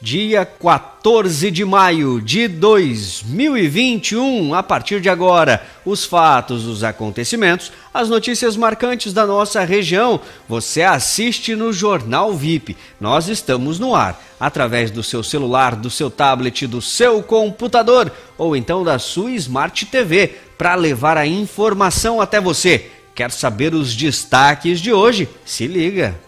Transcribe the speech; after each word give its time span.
dia 0.00 0.44
14 0.44 1.50
de 1.50 1.64
maio 1.64 2.20
de 2.20 2.46
2021. 2.48 4.54
A 4.54 4.62
partir 4.62 5.00
de 5.00 5.08
agora, 5.08 5.64
os 5.84 6.04
fatos, 6.04 6.66
os 6.66 6.84
acontecimentos, 6.84 7.72
as 7.92 8.08
notícias 8.08 8.56
marcantes 8.56 9.12
da 9.12 9.26
nossa 9.26 9.64
região, 9.64 10.20
você 10.48 10.82
assiste 10.82 11.56
no 11.56 11.72
Jornal 11.72 12.32
VIP. 12.34 12.76
Nós 13.00 13.26
estamos 13.28 13.78
no 13.78 13.94
ar, 13.94 14.22
através 14.38 14.90
do 14.90 15.02
seu 15.02 15.22
celular, 15.22 15.74
do 15.74 15.88
seu 15.90 16.10
tablet, 16.10 16.66
do 16.66 16.82
seu 16.82 17.22
computador 17.22 18.12
ou 18.36 18.54
então 18.56 18.84
da 18.84 18.98
sua 18.98 19.30
Smart 19.32 19.86
TV, 19.86 20.34
para 20.58 20.74
levar 20.74 21.16
a 21.16 21.26
informação 21.26 22.20
até 22.20 22.38
você. 22.40 22.90
Quer 23.14 23.30
saber 23.30 23.72
os 23.74 23.94
destaques 23.94 24.80
de 24.80 24.92
hoje? 24.92 25.28
Se 25.44 25.66
liga! 25.66 26.25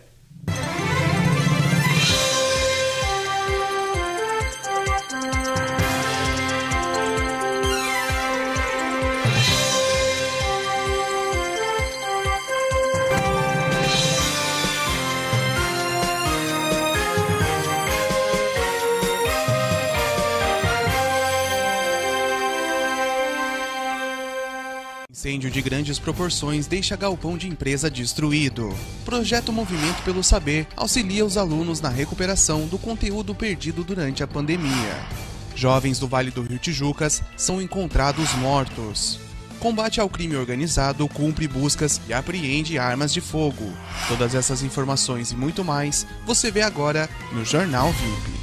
De 25.59 25.63
grandes 25.63 25.99
proporções 25.99 26.69
deixa 26.69 26.95
galpão 26.95 27.37
de 27.37 27.49
empresa 27.49 27.91
destruído. 27.91 28.73
Projeto 29.05 29.53
Movimento 29.53 30.01
pelo 30.05 30.23
Saber 30.23 30.69
auxilia 30.77 31.25
os 31.25 31.37
alunos 31.37 31.81
na 31.81 31.89
recuperação 31.89 32.69
do 32.69 32.79
conteúdo 32.79 33.35
perdido 33.35 33.83
durante 33.83 34.23
a 34.23 34.27
pandemia. 34.29 34.95
Jovens 35.57 35.99
do 35.99 36.07
Vale 36.07 36.31
do 36.31 36.43
Rio 36.43 36.61
Tijucas 36.61 37.25
são 37.37 37.61
encontrados 37.61 38.33
mortos. 38.35 39.19
Combate 39.59 40.01
ao 40.01 40.09
crime 40.09 40.37
organizado 40.37 41.09
cumpre 41.09 41.49
buscas 41.49 42.01
e 42.09 42.13
apreende 42.13 42.79
armas 42.79 43.13
de 43.13 43.21
fogo. 43.21 43.73
Todas 44.07 44.37
essas 44.37 44.63
informações 44.63 45.33
e 45.33 45.37
muito 45.37 45.65
mais 45.65 46.07
você 46.25 46.53
vê 46.53 46.63
agora 46.63 47.11
no 47.33 47.45
Jornal 47.45 47.91
VIP. 47.91 48.38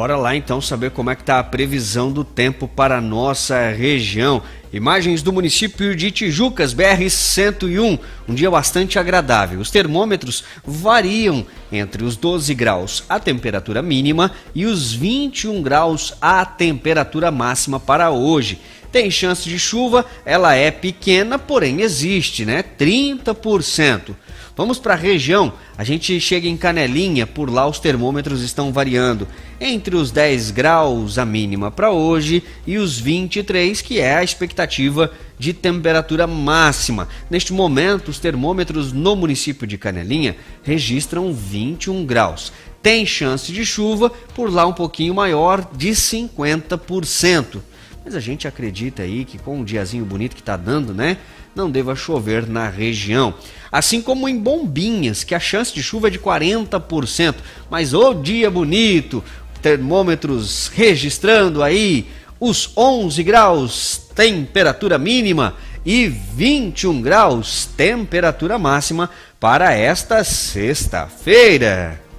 Bora 0.00 0.16
lá 0.16 0.34
então 0.34 0.62
saber 0.62 0.92
como 0.92 1.10
é 1.10 1.14
que 1.14 1.20
está 1.20 1.38
a 1.38 1.44
previsão 1.44 2.10
do 2.10 2.24
tempo 2.24 2.66
para 2.66 2.96
a 2.96 3.00
nossa 3.02 3.68
região. 3.68 4.42
Imagens 4.72 5.20
do 5.20 5.30
município 5.30 5.94
de 5.94 6.10
Tijucas, 6.10 6.72
BR-101, 6.72 7.98
um 8.26 8.34
dia 8.34 8.50
bastante 8.50 8.98
agradável. 8.98 9.60
Os 9.60 9.70
termômetros 9.70 10.42
variam 10.64 11.44
entre 11.70 12.02
os 12.02 12.16
12 12.16 12.54
graus 12.54 13.04
a 13.10 13.20
temperatura 13.20 13.82
mínima 13.82 14.32
e 14.54 14.64
os 14.64 14.90
21 14.90 15.60
graus 15.60 16.14
a 16.18 16.46
temperatura 16.46 17.30
máxima 17.30 17.78
para 17.78 18.10
hoje. 18.10 18.58
Tem 18.92 19.10
chance 19.10 19.48
de 19.48 19.58
chuva, 19.58 20.04
ela 20.24 20.54
é 20.54 20.70
pequena, 20.70 21.38
porém 21.38 21.80
existe, 21.80 22.44
né? 22.44 22.62
30%. 22.62 24.14
Vamos 24.56 24.78
para 24.78 24.92
a 24.92 24.96
região, 24.96 25.54
a 25.78 25.84
gente 25.84 26.20
chega 26.20 26.46
em 26.46 26.56
Canelinha, 26.56 27.26
por 27.26 27.48
lá 27.48 27.66
os 27.66 27.78
termômetros 27.78 28.42
estão 28.42 28.72
variando 28.72 29.26
entre 29.58 29.96
os 29.96 30.10
10 30.10 30.50
graus 30.50 31.18
a 31.18 31.24
mínima 31.24 31.70
para 31.70 31.90
hoje 31.90 32.42
e 32.66 32.76
os 32.76 32.98
23, 32.98 33.80
que 33.80 34.00
é 34.00 34.16
a 34.16 34.22
expectativa 34.22 35.10
de 35.38 35.54
temperatura 35.54 36.26
máxima. 36.26 37.08
Neste 37.30 37.54
momento, 37.54 38.08
os 38.08 38.18
termômetros 38.18 38.92
no 38.92 39.16
município 39.16 39.66
de 39.66 39.78
Canelinha 39.78 40.36
registram 40.62 41.32
21 41.32 42.04
graus. 42.04 42.52
Tem 42.82 43.06
chance 43.06 43.52
de 43.52 43.64
chuva, 43.64 44.10
por 44.34 44.52
lá 44.52 44.66
um 44.66 44.74
pouquinho 44.74 45.14
maior, 45.14 45.66
de 45.74 45.90
50%. 45.90 47.62
Mas 48.04 48.14
a 48.14 48.20
gente 48.20 48.48
acredita 48.48 49.02
aí 49.02 49.24
que 49.24 49.38
com 49.38 49.60
o 49.60 49.64
diazinho 49.64 50.04
bonito 50.04 50.34
que 50.34 50.40
está 50.40 50.56
dando, 50.56 50.94
né? 50.94 51.18
Não 51.54 51.70
deva 51.70 51.94
chover 51.94 52.46
na 52.46 52.68
região. 52.68 53.34
Assim 53.70 54.00
como 54.00 54.28
em 54.28 54.38
Bombinhas, 54.38 55.22
que 55.22 55.34
a 55.34 55.40
chance 55.40 55.74
de 55.74 55.82
chuva 55.82 56.08
é 56.08 56.10
de 56.10 56.18
40%. 56.18 57.36
Mas 57.70 57.92
o 57.92 58.14
dia 58.14 58.50
bonito, 58.50 59.22
termômetros 59.60 60.68
registrando 60.68 61.62
aí 61.62 62.06
os 62.38 62.72
11 62.76 63.22
graus, 63.22 64.00
temperatura 64.14 64.96
mínima, 64.96 65.54
e 65.84 66.08
21 66.08 67.00
graus, 67.00 67.66
temperatura 67.76 68.58
máxima 68.58 69.10
para 69.38 69.72
esta 69.72 70.22
sexta-feira. 70.24 72.09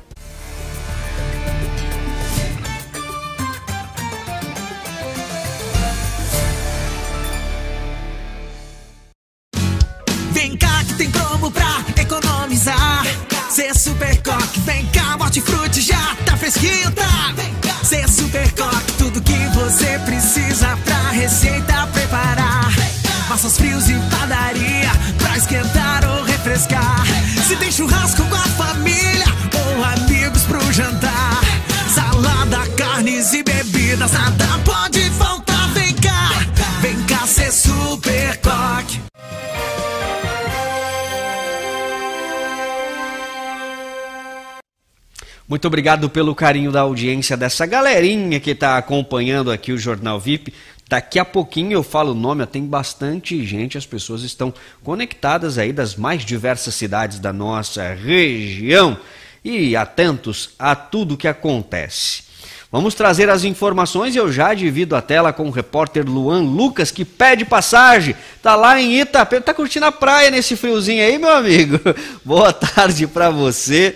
Já 16.60 16.92
tá 16.92 17.34
tá? 17.62 17.84
Cê 17.84 18.08
super 18.08 18.52
coque, 18.52 18.92
tudo 18.98 19.22
que 19.22 19.48
você 19.56 20.00
precisa 20.06 20.78
pra 20.84 21.10
receita 21.12 21.88
preparar. 21.94 22.70
Massas 23.30 23.58
frios 23.58 23.90
e 23.90 23.94
padaria, 24.10 24.92
pra 25.18 25.38
esquentar 25.38 25.91
Muito 45.52 45.68
obrigado 45.68 46.10
pelo 46.10 46.34
carinho 46.34 46.72
da 46.72 46.80
audiência 46.80 47.36
dessa 47.36 47.66
galerinha 47.66 48.40
que 48.40 48.52
está 48.52 48.78
acompanhando 48.78 49.52
aqui 49.52 49.74
o 49.74 49.78
Jornal 49.78 50.18
VIP. 50.18 50.54
Daqui 50.88 51.20
a 51.20 51.26
pouquinho 51.26 51.74
eu 51.74 51.84
falo 51.84 52.14
o 52.14 52.16
nome, 52.16 52.46
tem 52.46 52.66
bastante 52.66 53.46
gente, 53.46 53.78
as 53.78 53.86
pessoas 53.86 54.24
estão 54.24 54.54
conectadas 54.82 55.58
aí 55.58 55.74
das 55.74 55.98
mais 55.98 56.24
diversas 56.24 56.74
cidades 56.76 57.20
da 57.20 57.34
nossa 57.34 57.94
região 57.94 58.98
e 59.44 59.76
atentos 59.76 60.52
a 60.58 60.74
tudo 60.74 61.18
que 61.18 61.28
acontece. 61.28 62.31
Vamos 62.72 62.96
trazer 62.96 63.30
as 63.30 63.44
informações 63.44 64.16
e 64.16 64.18
eu 64.18 64.32
já 64.32 64.54
divido 64.54 64.96
a 64.96 65.02
tela 65.02 65.34
com 65.34 65.46
o 65.46 65.52
repórter 65.52 66.10
Luan 66.10 66.40
Lucas, 66.40 66.90
que 66.90 67.04
pede 67.04 67.44
passagem. 67.44 68.16
Tá 68.42 68.56
lá 68.56 68.80
em 68.80 69.02
Itapema, 69.02 69.42
tá 69.42 69.54
curtindo 69.54 69.86
a 69.86 69.92
praia 69.92 70.32
nesse 70.32 70.56
friozinho 70.56 71.04
aí, 71.04 71.18
meu 71.18 71.36
amigo? 71.36 71.78
Boa 72.24 72.54
tarde 72.54 73.08
para 73.08 73.30
você. 73.30 73.94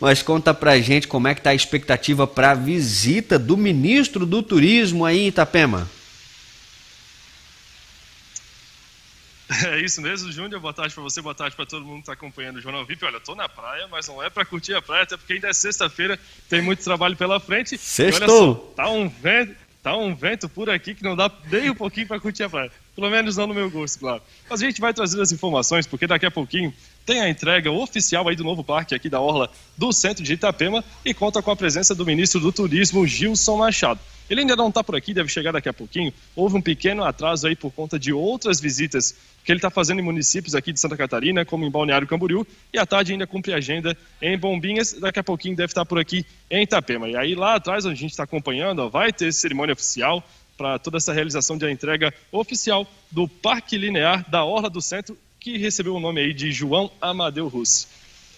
Mas 0.00 0.22
conta 0.22 0.54
pra 0.54 0.78
gente 0.78 1.08
como 1.08 1.26
é 1.26 1.34
que 1.34 1.42
tá 1.42 1.50
a 1.50 1.54
expectativa 1.56 2.24
para 2.24 2.52
a 2.52 2.54
visita 2.54 3.36
do 3.36 3.56
ministro 3.56 4.24
do 4.24 4.44
Turismo 4.44 5.04
aí 5.04 5.22
em 5.22 5.26
Itapema. 5.26 5.88
É 9.64 9.80
isso 9.80 10.02
mesmo, 10.02 10.30
Júnior. 10.30 10.60
Boa 10.60 10.74
tarde 10.74 10.94
para 10.94 11.02
você, 11.02 11.22
boa 11.22 11.34
tarde 11.34 11.56
para 11.56 11.64
todo 11.64 11.84
mundo 11.84 11.96
que 11.96 12.00
está 12.02 12.12
acompanhando 12.12 12.56
o 12.56 12.60
Jornal 12.60 12.84
VIP. 12.84 13.04
Olha, 13.04 13.16
estou 13.16 13.34
na 13.34 13.48
praia, 13.48 13.88
mas 13.90 14.06
não 14.06 14.22
é 14.22 14.28
para 14.28 14.44
curtir 14.44 14.74
a 14.74 14.82
praia, 14.82 15.04
até 15.04 15.16
porque 15.16 15.32
ainda 15.32 15.48
é 15.48 15.52
sexta-feira, 15.54 16.18
tem 16.50 16.60
muito 16.60 16.84
trabalho 16.84 17.16
pela 17.16 17.40
frente. 17.40 17.78
Sextou! 17.78 18.54
Só, 18.54 18.72
tá 18.76 18.90
um 18.90 19.08
vento, 19.08 19.54
tá 19.82 19.96
um 19.96 20.14
vento 20.14 20.48
por 20.48 20.68
aqui 20.68 20.94
que 20.94 21.02
não 21.02 21.16
dá 21.16 21.30
nem 21.50 21.70
um 21.70 21.74
pouquinho 21.74 22.06
para 22.06 22.20
curtir 22.20 22.42
a 22.42 22.50
praia. 22.50 22.70
Pelo 22.94 23.10
menos 23.10 23.36
não 23.36 23.46
no 23.46 23.54
meu 23.54 23.70
gosto, 23.70 23.98
claro. 23.98 24.22
Mas 24.48 24.62
a 24.62 24.66
gente 24.66 24.80
vai 24.80 24.92
trazer 24.92 25.20
as 25.20 25.32
informações, 25.32 25.86
porque 25.86 26.06
daqui 26.06 26.26
a 26.26 26.30
pouquinho 26.30 26.72
tem 27.06 27.20
a 27.20 27.28
entrega 27.28 27.70
oficial 27.70 28.28
aí 28.28 28.36
do 28.36 28.44
novo 28.44 28.62
parque 28.62 28.94
aqui 28.94 29.08
da 29.08 29.20
Orla 29.20 29.50
do 29.76 29.92
centro 29.92 30.22
de 30.22 30.34
Itapema 30.34 30.84
e 31.04 31.14
conta 31.14 31.42
com 31.42 31.50
a 31.50 31.56
presença 31.56 31.94
do 31.94 32.04
ministro 32.04 32.38
do 32.38 32.52
Turismo, 32.52 33.06
Gilson 33.06 33.56
Machado. 33.56 34.00
Ele 34.28 34.40
ainda 34.40 34.56
não 34.56 34.68
está 34.68 34.82
por 34.82 34.96
aqui, 34.96 35.12
deve 35.12 35.28
chegar 35.28 35.52
daqui 35.52 35.68
a 35.68 35.72
pouquinho. 35.72 36.12
Houve 36.34 36.56
um 36.56 36.62
pequeno 36.62 37.04
atraso 37.04 37.46
aí 37.46 37.54
por 37.54 37.70
conta 37.72 37.98
de 37.98 38.12
outras 38.12 38.60
visitas 38.60 39.14
que 39.44 39.52
ele 39.52 39.58
está 39.58 39.68
fazendo 39.68 40.00
em 40.00 40.02
municípios 40.02 40.54
aqui 40.54 40.72
de 40.72 40.80
Santa 40.80 40.96
Catarina, 40.96 41.44
como 41.44 41.64
em 41.64 41.70
Balneário 41.70 42.06
Camboriú, 42.06 42.46
e 42.72 42.78
à 42.78 42.86
tarde 42.86 43.12
ainda 43.12 43.26
cumpre 43.26 43.52
agenda 43.52 43.96
em 44.22 44.38
Bombinhas. 44.38 44.94
Daqui 44.94 45.18
a 45.18 45.24
pouquinho 45.24 45.54
deve 45.54 45.70
estar 45.70 45.84
por 45.84 45.98
aqui 45.98 46.24
em 46.50 46.62
Itapema. 46.62 47.08
E 47.08 47.16
aí 47.16 47.34
lá 47.34 47.54
atrás, 47.54 47.84
a 47.84 47.94
gente 47.94 48.12
está 48.12 48.24
acompanhando, 48.24 48.78
ó, 48.78 48.88
vai 48.88 49.12
ter 49.12 49.32
cerimônia 49.32 49.74
oficial 49.74 50.24
para 50.56 50.78
toda 50.78 50.96
essa 50.96 51.12
realização 51.12 51.58
de 51.58 51.70
entrega 51.70 52.14
oficial 52.32 52.86
do 53.10 53.28
Parque 53.28 53.76
Linear 53.76 54.28
da 54.30 54.44
Orla 54.44 54.70
do 54.70 54.80
Centro, 54.80 55.18
que 55.38 55.58
recebeu 55.58 55.94
o 55.94 56.00
nome 56.00 56.20
aí 56.20 56.32
de 56.32 56.50
João 56.50 56.90
Amadeu 57.00 57.48
Russi. 57.48 57.86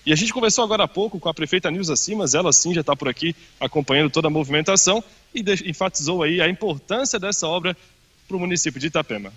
E 0.04 0.12
a 0.12 0.16
gente 0.16 0.32
conversou 0.32 0.62
agora 0.62 0.84
há 0.84 0.88
pouco 0.88 1.18
com 1.18 1.28
a 1.28 1.34
prefeita 1.34 1.68
Nilza 1.68 1.96
Simas, 1.96 2.32
ela 2.32 2.52
sim 2.52 2.72
já 2.72 2.80
está 2.80 2.94
por 2.94 3.08
aqui 3.08 3.34
acompanhando 3.58 4.08
toda 4.08 4.28
a 4.28 4.30
movimentação 4.30 5.02
e 5.36 5.70
enfatizou 5.70 6.22
aí 6.22 6.40
a 6.40 6.48
importância 6.48 7.18
dessa 7.18 7.46
obra 7.46 7.76
para 8.26 8.36
o 8.36 8.40
município 8.40 8.80
de 8.80 8.86
Itapema. 8.86 9.30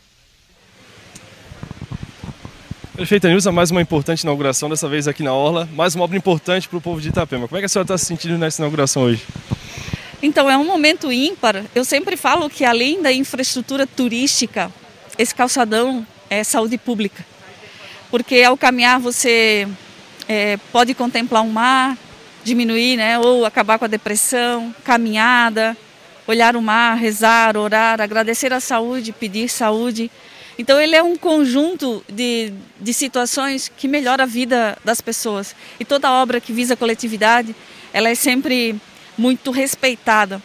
Prefeita 2.96 3.28
Nilza, 3.28 3.52
mais 3.52 3.70
uma 3.70 3.82
importante 3.82 4.24
inauguração, 4.24 4.70
dessa 4.70 4.88
vez 4.88 5.08
aqui 5.08 5.24
na 5.24 5.34
Orla, 5.34 5.68
mais 5.74 5.96
uma 5.96 6.04
obra 6.04 6.18
importante 6.18 6.68
para 6.68 6.78
o 6.78 6.82
povo 6.82 7.02
de 7.02 7.10
Itapema. 7.10 7.48
Como 7.48 7.58
é 7.58 7.62
que 7.62 7.66
a 7.66 7.70
senhora 7.70 7.86
está 7.86 7.98
se 7.98 8.06
sentindo 8.06 8.38
nessa 8.38 8.62
inauguração 8.62 9.04
hoje? 9.04 9.24
Então, 10.22 10.50
é 10.50 10.58
um 10.58 10.66
momento 10.66 11.12
ímpar. 11.12 11.66
Eu 11.74 11.86
sempre 11.86 12.18
falo 12.18 12.50
que 12.50 12.66
além 12.66 13.02
da 13.02 13.12
infraestrutura 13.12 13.88
turística, 13.88 14.72
esse 15.18 15.34
calçadão 15.34 16.06
é 16.30 16.44
saúde 16.44 16.78
pública. 16.78 17.26
Porque 18.12 18.42
ao 18.42 18.58
caminhar 18.58 19.00
você 19.00 19.68
é, 20.28 20.58
pode 20.72 20.94
contemplar 20.94 21.42
um 21.42 21.52
mar, 21.52 21.98
diminuir, 22.44 22.98
né, 22.98 23.20
ou 23.20 23.46
acabar 23.46 23.78
com 23.78 23.86
a 23.86 23.88
depressão, 23.88 24.74
caminhada, 24.84 25.78
olhar 26.30 26.56
o 26.56 26.62
mar, 26.62 26.96
rezar, 26.96 27.58
orar, 27.58 28.00
agradecer 28.00 28.54
a 28.54 28.60
saúde, 28.60 29.12
pedir 29.12 29.50
saúde. 29.50 30.12
Então 30.60 30.80
ele 30.80 30.96
é 30.96 31.02
um 31.02 31.16
conjunto 31.16 32.04
de, 32.08 32.54
de 32.80 32.94
situações 32.94 33.72
que 33.76 33.88
melhora 33.88 34.24
a 34.24 34.28
vida 34.28 34.78
das 34.86 35.02
pessoas. 35.02 35.56
E 35.80 35.86
toda 35.86 36.12
obra 36.12 36.40
que 36.40 36.54
visa 36.54 36.76
a 36.76 36.78
coletividade, 36.78 37.56
ela 37.92 38.10
é 38.10 38.16
sempre 38.16 38.80
muito 39.18 39.50
respeitada. 39.50 40.40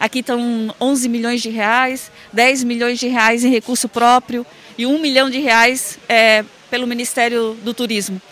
Aqui 0.00 0.20
estão 0.20 0.74
11 0.80 1.06
milhões 1.06 1.42
de 1.42 1.50
reais, 1.50 2.10
10 2.32 2.64
milhões 2.64 2.98
de 2.98 3.08
reais 3.08 3.44
em 3.44 3.50
recurso 3.50 3.90
próprio 3.90 4.46
e 4.78 4.86
1 4.86 4.98
milhão 4.98 5.28
de 5.28 5.38
reais 5.38 5.98
é, 6.08 6.44
pelo 6.70 6.86
Ministério 6.86 7.54
do 7.62 7.74
Turismo. 7.74 8.22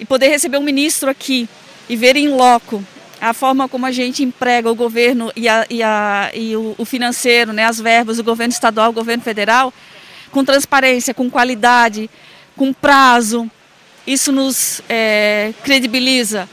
E 0.00 0.04
poder 0.04 0.26
receber 0.26 0.58
um 0.58 0.62
ministro 0.62 1.08
aqui 1.08 1.48
e 1.88 1.94
ver 1.94 2.16
em 2.16 2.30
loco 2.30 2.82
a 3.22 3.32
forma 3.32 3.68
como 3.68 3.86
a 3.86 3.92
gente 3.92 4.24
emprega 4.24 4.68
o 4.68 4.74
governo 4.74 5.30
e, 5.36 5.48
a, 5.48 5.64
e, 5.70 5.80
a, 5.80 6.32
e 6.34 6.56
o, 6.56 6.74
o, 6.76 6.84
financeiro, 6.84 7.52
né, 7.52 7.64
as 7.64 7.80
verbas, 7.80 8.18
o 8.18 8.24
governo 8.24 8.52
estadual, 8.52 8.90
o 8.90 8.92
governo 8.92 9.22
federal, 9.22 9.72
com 10.32 10.44
transparência, 10.44 11.14
com 11.14 11.30
qualidade, 11.30 12.10
com 12.56 12.72
prazo. 12.72 13.48
Isso 14.04 14.32
nos 14.32 14.82
é, 14.88 15.54
credibiliza, 15.62 16.48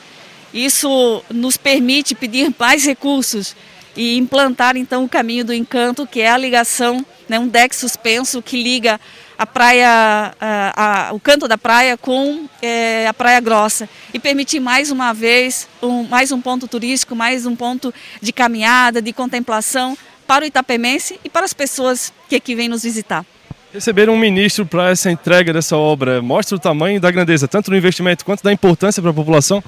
isso 0.53 1.23
nos 1.31 1.57
permite 1.57 2.13
pedir 2.13 2.53
mais 2.59 2.85
recursos 2.85 3.55
e 3.97 4.15
implantar 4.15 4.77
então 4.77 5.03
o 5.03 5.09
caminho 5.09 5.43
do 5.43 5.53
encanto, 5.53 6.05
que 6.05 6.21
é 6.21 6.29
a 6.29 6.37
ligação, 6.37 7.03
né, 7.29 7.39
um 7.39 7.47
deck 7.47 7.75
suspenso 7.75 8.41
que 8.41 8.61
liga 8.61 8.99
a 9.37 9.45
praia, 9.45 10.33
a, 10.41 11.09
a, 11.09 11.13
o 11.13 11.19
canto 11.19 11.47
da 11.47 11.57
praia 11.57 11.95
com 11.95 12.45
é, 12.61 13.07
a 13.07 13.13
Praia 13.13 13.39
Grossa 13.39 13.87
e 14.13 14.19
permitir 14.19 14.59
mais 14.59 14.91
uma 14.91 15.13
vez 15.13 15.69
um, 15.81 16.03
mais 16.03 16.31
um 16.31 16.41
ponto 16.41 16.67
turístico, 16.67 17.15
mais 17.15 17.45
um 17.45 17.55
ponto 17.55 17.93
de 18.21 18.33
caminhada, 18.33 19.01
de 19.01 19.13
contemplação 19.13 19.97
para 20.27 20.43
o 20.43 20.47
Itapemense 20.47 21.19
e 21.23 21.29
para 21.29 21.45
as 21.45 21.53
pessoas 21.53 22.11
que 22.27 22.35
aqui 22.35 22.53
vêm 22.53 22.67
nos 22.67 22.83
visitar. 22.83 23.25
Receber 23.71 24.09
um 24.09 24.17
ministro 24.17 24.65
para 24.65 24.89
essa 24.89 25.11
entrega 25.11 25.53
dessa 25.53 25.77
obra 25.77 26.21
mostra 26.21 26.57
o 26.57 26.59
tamanho 26.59 26.99
da 26.99 27.11
grandeza, 27.11 27.47
tanto 27.47 27.69
do 27.69 27.77
investimento 27.77 28.25
quanto 28.25 28.43
da 28.43 28.51
importância 28.51 29.01
para 29.01 29.11
a 29.11 29.13
população? 29.13 29.63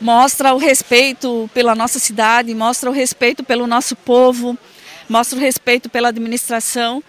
Mostra 0.00 0.52
o 0.54 0.58
respeito 0.58 1.48
pela 1.54 1.74
nossa 1.74 1.98
cidade, 1.98 2.54
mostra 2.54 2.90
o 2.90 2.92
respeito 2.92 3.42
pelo 3.42 3.66
nosso 3.66 3.96
povo, 3.96 4.58
mostra 5.08 5.38
o 5.38 5.40
respeito 5.40 5.88
pela 5.88 6.08
administração 6.08 7.02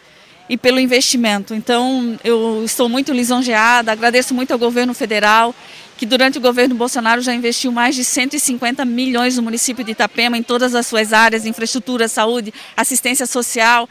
e 0.50 0.58
pelo 0.58 0.80
investimento. 0.80 1.54
Então, 1.54 2.18
eu 2.24 2.64
estou 2.66 2.90
muito 2.90 3.14
lisonjeada, 3.14 3.92
agradeço 3.92 4.34
muito 4.34 4.52
ao 4.52 4.58
governo 4.58 4.94
federal, 4.94 5.54
que 5.96 6.06
durante 6.06 6.38
o 6.38 6.42
governo 6.42 6.74
Bolsonaro 6.74 7.22
já 7.22 7.34
investiu 7.34 7.72
mais 7.72 7.96
de 7.96 8.04
150 8.04 8.84
milhões 8.86 9.36
no 9.36 9.44
município 9.44 9.84
de 9.84 9.92
Itapema, 9.92 10.38
em 10.38 10.44
todas 10.44 10.74
as 10.74 10.88
suas 10.88 11.14
áreas, 11.14 11.46
infraestrutura, 11.46 12.08
saúde, 12.08 12.54
assistência 12.76 13.26
social 13.26 13.88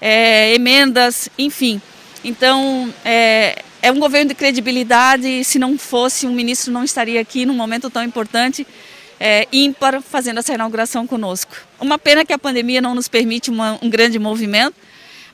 é, 0.00 0.52
emendas, 0.54 1.28
enfim. 1.38 1.80
Então, 2.24 2.92
é, 3.04 3.62
é 3.80 3.92
um 3.92 3.98
governo 3.98 4.30
de 4.30 4.34
credibilidade 4.34 5.44
se 5.44 5.58
não 5.58 5.78
fosse, 5.78 6.26
um 6.26 6.32
ministro 6.32 6.72
não 6.72 6.82
estaria 6.82 7.20
aqui 7.20 7.46
num 7.46 7.54
momento 7.54 7.90
tão 7.90 8.02
importante, 8.02 8.66
é, 9.24 9.46
ímpar, 9.52 10.02
fazendo 10.02 10.40
essa 10.40 10.52
inauguração 10.52 11.06
conosco. 11.06 11.54
Uma 11.80 11.96
pena 11.96 12.24
que 12.24 12.32
a 12.32 12.38
pandemia 12.38 12.80
não 12.80 12.92
nos 12.92 13.06
permite 13.06 13.52
uma, 13.52 13.78
um 13.80 13.88
grande 13.88 14.18
movimento, 14.18 14.74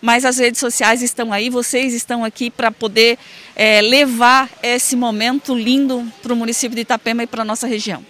mas 0.03 0.27
as 0.27 0.37
redes 0.37 0.61
sociais 0.61 1.01
estão 1.01 1.33
aí, 1.33 1.49
vocês 1.49 1.95
estão 1.95 2.23
aqui 2.23 2.51
para 2.51 2.71
poder 2.71 3.19
é, 3.57 3.81
levar 3.81 4.51
esse 4.63 4.95
momento 4.95 5.55
lindo 5.55 6.07
para 6.23 6.35
o 6.35 6.37
município 6.37 6.77
de 6.77 6.83
Itapema 6.83 7.23
e 7.23 7.27
para 7.27 7.41
a 7.41 7.45
nossa 7.47 7.67
região. 7.67 8.05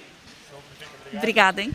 Obrigada, 1.14 1.62
hein? 1.62 1.70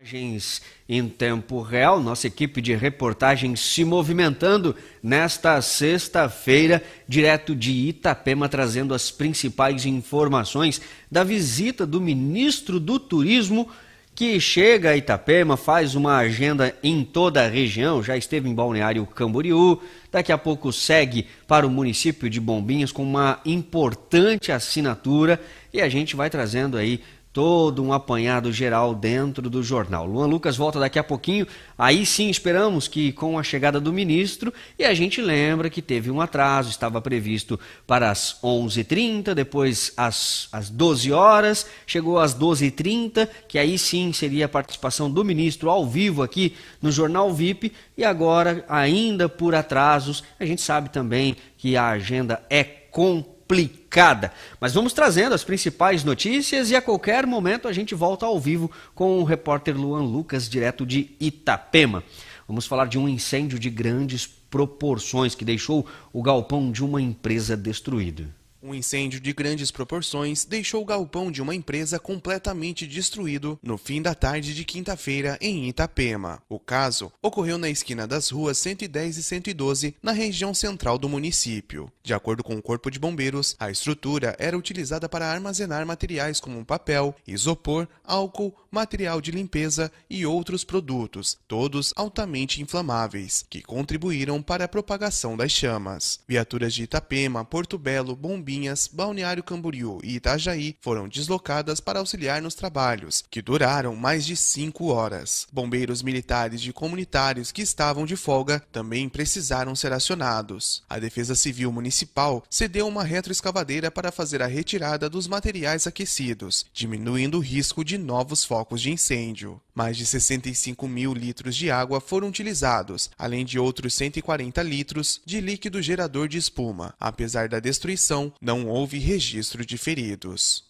Imagens 0.00 0.62
em 0.88 1.08
tempo 1.08 1.60
real, 1.60 1.98
nossa 1.98 2.28
equipe 2.28 2.62
de 2.62 2.72
reportagem 2.72 3.56
se 3.56 3.84
movimentando 3.84 4.76
nesta 5.02 5.60
sexta-feira, 5.60 6.84
direto 7.08 7.52
de 7.52 7.72
Itapema, 7.88 8.48
trazendo 8.48 8.94
as 8.94 9.10
principais 9.10 9.84
informações 9.86 10.80
da 11.10 11.24
visita 11.24 11.84
do 11.84 12.00
ministro 12.00 12.78
do 12.78 13.00
Turismo, 13.00 13.68
que 14.14 14.38
chega 14.38 14.90
a 14.90 14.96
Itapema, 14.96 15.56
faz 15.56 15.96
uma 15.96 16.16
agenda 16.16 16.72
em 16.80 17.02
toda 17.02 17.44
a 17.44 17.48
região, 17.48 18.00
já 18.00 18.16
esteve 18.16 18.48
em 18.48 18.54
Balneário 18.54 19.04
Camboriú, 19.04 19.82
daqui 20.12 20.30
a 20.30 20.38
pouco 20.38 20.72
segue 20.72 21.26
para 21.46 21.66
o 21.66 21.70
município 21.70 22.30
de 22.30 22.40
Bombinhas 22.40 22.92
com 22.92 23.02
uma 23.02 23.40
importante 23.44 24.52
assinatura 24.52 25.40
e 25.72 25.80
a 25.80 25.88
gente 25.88 26.14
vai 26.14 26.30
trazendo 26.30 26.76
aí 26.76 27.00
todo 27.32 27.82
um 27.82 27.92
apanhado 27.92 28.52
geral 28.52 28.94
dentro 28.94 29.48
do 29.48 29.62
jornal. 29.62 30.06
Luan 30.06 30.26
Lucas 30.26 30.56
volta 30.56 30.80
daqui 30.80 30.98
a 30.98 31.04
pouquinho. 31.04 31.46
Aí 31.76 32.04
sim 32.04 32.28
esperamos 32.28 32.88
que 32.88 33.12
com 33.12 33.38
a 33.38 33.42
chegada 33.42 33.78
do 33.78 33.92
ministro, 33.92 34.52
e 34.78 34.84
a 34.84 34.94
gente 34.94 35.20
lembra 35.20 35.70
que 35.70 35.82
teve 35.82 36.10
um 36.10 36.20
atraso, 36.20 36.70
estava 36.70 37.00
previsto 37.00 37.58
para 37.86 38.10
as 38.10 38.38
11h30, 38.42 39.34
depois 39.34 39.92
às, 39.96 40.48
às 40.52 40.70
12 40.70 41.12
horas, 41.12 41.66
chegou 41.86 42.18
às 42.18 42.34
12h30, 42.34 43.28
que 43.46 43.58
aí 43.58 43.78
sim 43.78 44.12
seria 44.12 44.46
a 44.46 44.48
participação 44.48 45.10
do 45.10 45.24
ministro 45.24 45.70
ao 45.70 45.86
vivo 45.86 46.22
aqui 46.22 46.56
no 46.82 46.90
Jornal 46.90 47.32
VIP, 47.32 47.72
e 47.96 48.04
agora, 48.04 48.64
ainda 48.68 49.28
por 49.28 49.54
atrasos, 49.54 50.24
a 50.40 50.44
gente 50.44 50.62
sabe 50.62 50.88
também 50.88 51.36
que 51.56 51.76
a 51.76 51.88
agenda 51.88 52.42
é 52.48 52.64
complicada 52.64 53.37
complicada. 53.48 54.30
Mas 54.60 54.74
vamos 54.74 54.92
trazendo 54.92 55.34
as 55.34 55.42
principais 55.42 56.04
notícias 56.04 56.70
e 56.70 56.76
a 56.76 56.82
qualquer 56.82 57.26
momento 57.26 57.66
a 57.66 57.72
gente 57.72 57.94
volta 57.94 58.26
ao 58.26 58.38
vivo 58.38 58.70
com 58.94 59.18
o 59.18 59.24
repórter 59.24 59.74
Luan 59.74 60.02
Lucas, 60.02 60.48
direto 60.48 60.84
de 60.84 61.10
Itapema. 61.18 62.04
Vamos 62.46 62.66
falar 62.66 62.86
de 62.86 62.98
um 62.98 63.08
incêndio 63.08 63.58
de 63.58 63.70
grandes 63.70 64.26
proporções 64.26 65.34
que 65.34 65.44
deixou 65.44 65.86
o 66.12 66.22
galpão 66.22 66.70
de 66.70 66.84
uma 66.84 67.00
empresa 67.00 67.56
destruído. 67.56 68.26
Um 68.68 68.74
incêndio 68.74 69.18
de 69.18 69.32
grandes 69.32 69.70
proporções 69.70 70.44
deixou 70.44 70.82
o 70.82 70.84
galpão 70.84 71.32
de 71.32 71.40
uma 71.40 71.54
empresa 71.54 71.98
completamente 71.98 72.86
destruído 72.86 73.58
no 73.62 73.78
fim 73.78 74.02
da 74.02 74.14
tarde 74.14 74.54
de 74.54 74.62
quinta-feira 74.62 75.38
em 75.40 75.70
Itapema. 75.70 76.42
O 76.50 76.60
caso 76.60 77.10
ocorreu 77.22 77.56
na 77.56 77.70
esquina 77.70 78.06
das 78.06 78.28
ruas 78.28 78.58
110 78.58 79.16
e 79.16 79.22
112, 79.22 79.96
na 80.02 80.12
região 80.12 80.52
central 80.52 80.98
do 80.98 81.08
município. 81.08 81.90
De 82.02 82.12
acordo 82.12 82.44
com 82.44 82.56
o 82.56 82.62
Corpo 82.62 82.90
de 82.90 82.98
Bombeiros, 82.98 83.56
a 83.58 83.70
estrutura 83.70 84.36
era 84.38 84.58
utilizada 84.58 85.08
para 85.08 85.32
armazenar 85.32 85.86
materiais 85.86 86.38
como 86.38 86.62
papel, 86.62 87.14
isopor, 87.26 87.88
álcool, 88.04 88.54
material 88.70 89.18
de 89.22 89.30
limpeza 89.30 89.90
e 90.10 90.26
outros 90.26 90.62
produtos, 90.62 91.38
todos 91.48 91.94
altamente 91.96 92.60
inflamáveis, 92.60 93.46
que 93.48 93.62
contribuíram 93.62 94.42
para 94.42 94.66
a 94.66 94.68
propagação 94.68 95.38
das 95.38 95.52
chamas. 95.52 96.20
Viaturas 96.28 96.74
de 96.74 96.82
Itapema, 96.82 97.46
Porto 97.46 97.78
Belo, 97.78 98.14
Bombeiros 98.14 98.57
Bombinhas, 98.58 98.90
Balneário 98.92 99.44
Camboriú 99.44 100.00
e 100.02 100.16
Itajaí 100.16 100.76
foram 100.80 101.08
deslocadas 101.08 101.78
para 101.78 102.00
auxiliar 102.00 102.42
nos 102.42 102.56
trabalhos, 102.56 103.22
que 103.30 103.40
duraram 103.40 103.94
mais 103.94 104.26
de 104.26 104.36
cinco 104.36 104.86
horas. 104.86 105.46
Bombeiros 105.52 106.02
militares 106.02 106.60
e 106.62 106.72
comunitários 106.72 107.52
que 107.52 107.62
estavam 107.62 108.04
de 108.04 108.16
folga 108.16 108.60
também 108.72 109.08
precisaram 109.08 109.76
ser 109.76 109.92
acionados. 109.92 110.82
A 110.88 110.98
Defesa 110.98 111.36
Civil 111.36 111.70
Municipal 111.70 112.42
cedeu 112.50 112.88
uma 112.88 113.04
retroescavadeira 113.04 113.92
para 113.92 114.10
fazer 114.10 114.42
a 114.42 114.46
retirada 114.46 115.08
dos 115.08 115.28
materiais 115.28 115.86
aquecidos, 115.86 116.66
diminuindo 116.72 117.38
o 117.38 117.42
risco 117.42 117.84
de 117.84 117.96
novos 117.96 118.44
focos 118.44 118.82
de 118.82 118.90
incêndio. 118.90 119.60
Mais 119.78 119.96
de 119.96 120.04
65 120.04 120.88
mil 120.88 121.14
litros 121.14 121.54
de 121.54 121.70
água 121.70 122.00
foram 122.00 122.26
utilizados, 122.26 123.10
além 123.16 123.44
de 123.44 123.60
outros 123.60 123.94
140 123.94 124.60
litros 124.60 125.20
de 125.24 125.40
líquido 125.40 125.80
gerador 125.80 126.26
de 126.26 126.36
espuma. 126.36 126.96
Apesar 126.98 127.48
da 127.48 127.60
destruição, 127.60 128.32
não 128.40 128.66
houve 128.66 128.98
registro 128.98 129.64
de 129.64 129.76
feridos. 129.76 130.64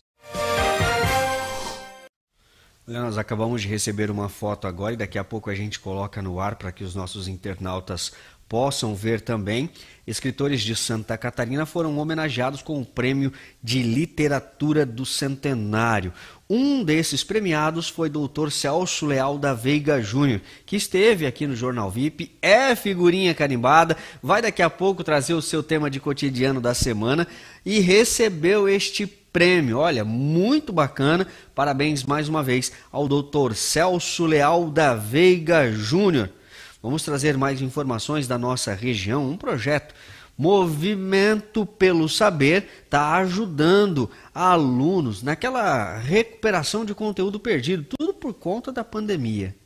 Nós 2.87 3.19
acabamos 3.19 3.61
de 3.61 3.69
receber 3.69 4.11
uma 4.11 4.31
foto 4.31 4.67
agora 4.67 4.95
e 4.95 4.97
daqui 4.97 5.19
a 5.19 5.25
pouco 5.25 5.51
a 5.51 5.55
gente 5.55 5.79
coloca 5.79 6.23
no 6.23 6.41
ar 6.41 6.57
para 6.57 6.73
que 6.73 6.83
os 6.83 6.95
nossos 6.95 7.29
internautas 7.29 8.13
possam 8.49 8.95
ver 8.95 9.21
também. 9.21 9.69
Escritores 10.07 10.63
de 10.63 10.75
Santa 10.75 11.19
Catarina 11.19 11.67
foram 11.67 11.99
homenageados 11.99 12.63
com 12.63 12.81
o 12.81 12.87
Prêmio 12.87 13.31
de 13.63 13.83
Literatura 13.83 14.87
do 14.87 15.05
Centenário. 15.05 16.15
Um 16.51 16.83
desses 16.83 17.23
premiados 17.23 17.91
foi 17.91 18.09
Dr. 18.09 18.49
Celso 18.51 19.05
Leal 19.05 19.37
da 19.37 19.53
Veiga 19.53 20.01
Júnior, 20.01 20.41
que 20.65 20.77
esteve 20.77 21.27
aqui 21.27 21.47
no 21.47 21.55
Jornal 21.55 21.91
VIP, 21.91 22.33
é 22.41 22.75
figurinha 22.75 23.35
carimbada, 23.35 23.95
vai 24.23 24.41
daqui 24.41 24.63
a 24.63 24.71
pouco 24.71 25.05
trazer 25.05 25.35
o 25.35 25.43
seu 25.43 25.63
tema 25.63 25.91
de 25.91 26.01
cotidiano 26.01 26.59
da 26.59 26.73
semana 26.73 27.29
e 27.67 27.81
recebeu 27.81 28.67
este 28.67 29.07
prêmio. 29.07 29.77
Olha, 29.77 30.07
muito 30.07 30.73
bacana. 30.73 31.27
Parabéns 31.55 32.03
mais 32.05 32.31
uma 32.31 32.43
vez 32.43 32.73
ao 32.91 33.07
Dr. 33.07 33.53
Celso 33.55 34.25
Leal 34.25 34.71
da 34.71 34.95
Veiga 34.95 35.71
Júnior. 35.71 36.31
Vamos 36.83 37.03
trazer 37.03 37.37
mais 37.37 37.61
informações 37.61 38.27
da 38.27 38.39
nossa 38.39 38.73
região, 38.73 39.29
um 39.29 39.37
projeto 39.37 39.95
Movimento 40.39 41.67
pelo 41.67 42.09
Saber 42.09 42.69
está 42.85 43.17
ajudando 43.17 44.09
alunos 44.33 45.21
naquela 45.21 45.99
recuperação 45.99 46.85
de 46.85 46.95
conteúdo 46.95 47.41
perdido, 47.41 47.85
tudo 47.99 48.15
por 48.15 48.33
conta 48.35 48.71
da 48.71 48.85
pandemia. 48.85 49.57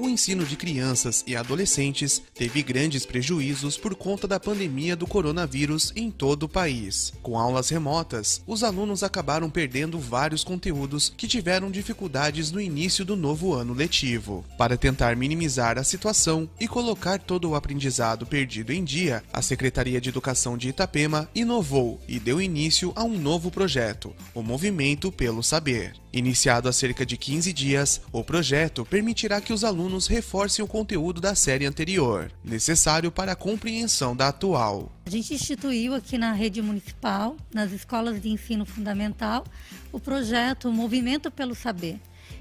O 0.00 0.08
ensino 0.08 0.46
de 0.46 0.56
crianças 0.56 1.22
e 1.26 1.36
adolescentes 1.36 2.22
teve 2.34 2.62
grandes 2.62 3.04
prejuízos 3.04 3.76
por 3.76 3.94
conta 3.94 4.26
da 4.26 4.40
pandemia 4.40 4.96
do 4.96 5.06
coronavírus 5.06 5.92
em 5.94 6.10
todo 6.10 6.44
o 6.44 6.48
país. 6.48 7.12
Com 7.22 7.38
aulas 7.38 7.68
remotas, 7.68 8.40
os 8.46 8.64
alunos 8.64 9.02
acabaram 9.02 9.50
perdendo 9.50 9.98
vários 9.98 10.42
conteúdos 10.42 11.12
que 11.14 11.28
tiveram 11.28 11.70
dificuldades 11.70 12.50
no 12.50 12.58
início 12.58 13.04
do 13.04 13.14
novo 13.14 13.52
ano 13.52 13.74
letivo. 13.74 14.42
Para 14.56 14.78
tentar 14.78 15.14
minimizar 15.16 15.76
a 15.76 15.84
situação 15.84 16.48
e 16.58 16.66
colocar 16.66 17.18
todo 17.18 17.50
o 17.50 17.54
aprendizado 17.54 18.24
perdido 18.24 18.72
em 18.72 18.82
dia, 18.82 19.22
a 19.30 19.42
Secretaria 19.42 20.00
de 20.00 20.08
Educação 20.08 20.56
de 20.56 20.70
Itapema 20.70 21.28
inovou 21.34 22.00
e 22.08 22.18
deu 22.18 22.40
início 22.40 22.90
a 22.96 23.04
um 23.04 23.18
novo 23.18 23.50
projeto, 23.50 24.14
o 24.34 24.42
Movimento 24.42 25.12
pelo 25.12 25.42
Saber. 25.42 25.92
Iniciado 26.12 26.68
há 26.68 26.72
cerca 26.72 27.06
de 27.06 27.16
15 27.16 27.52
dias, 27.52 28.00
o 28.10 28.24
projeto 28.24 28.84
permitirá 28.84 29.40
que 29.40 29.52
os 29.52 29.62
alunos 29.62 30.08
reforcem 30.08 30.64
o 30.64 30.66
conteúdo 30.66 31.20
da 31.20 31.36
série 31.36 31.64
anterior, 31.64 32.32
necessário 32.44 33.12
para 33.12 33.32
a 33.32 33.36
compreensão 33.36 34.16
da 34.16 34.26
atual. 34.26 34.90
A 35.06 35.10
gente 35.10 35.32
instituiu 35.32 35.94
aqui 35.94 36.18
na 36.18 36.32
rede 36.32 36.60
municipal, 36.60 37.36
nas 37.54 37.70
escolas 37.70 38.20
de 38.20 38.28
ensino 38.28 38.66
fundamental, 38.66 39.44
o 39.92 40.00
projeto 40.00 40.72
Movimento 40.72 41.30
pelo 41.30 41.54
Saber. 41.54 42.00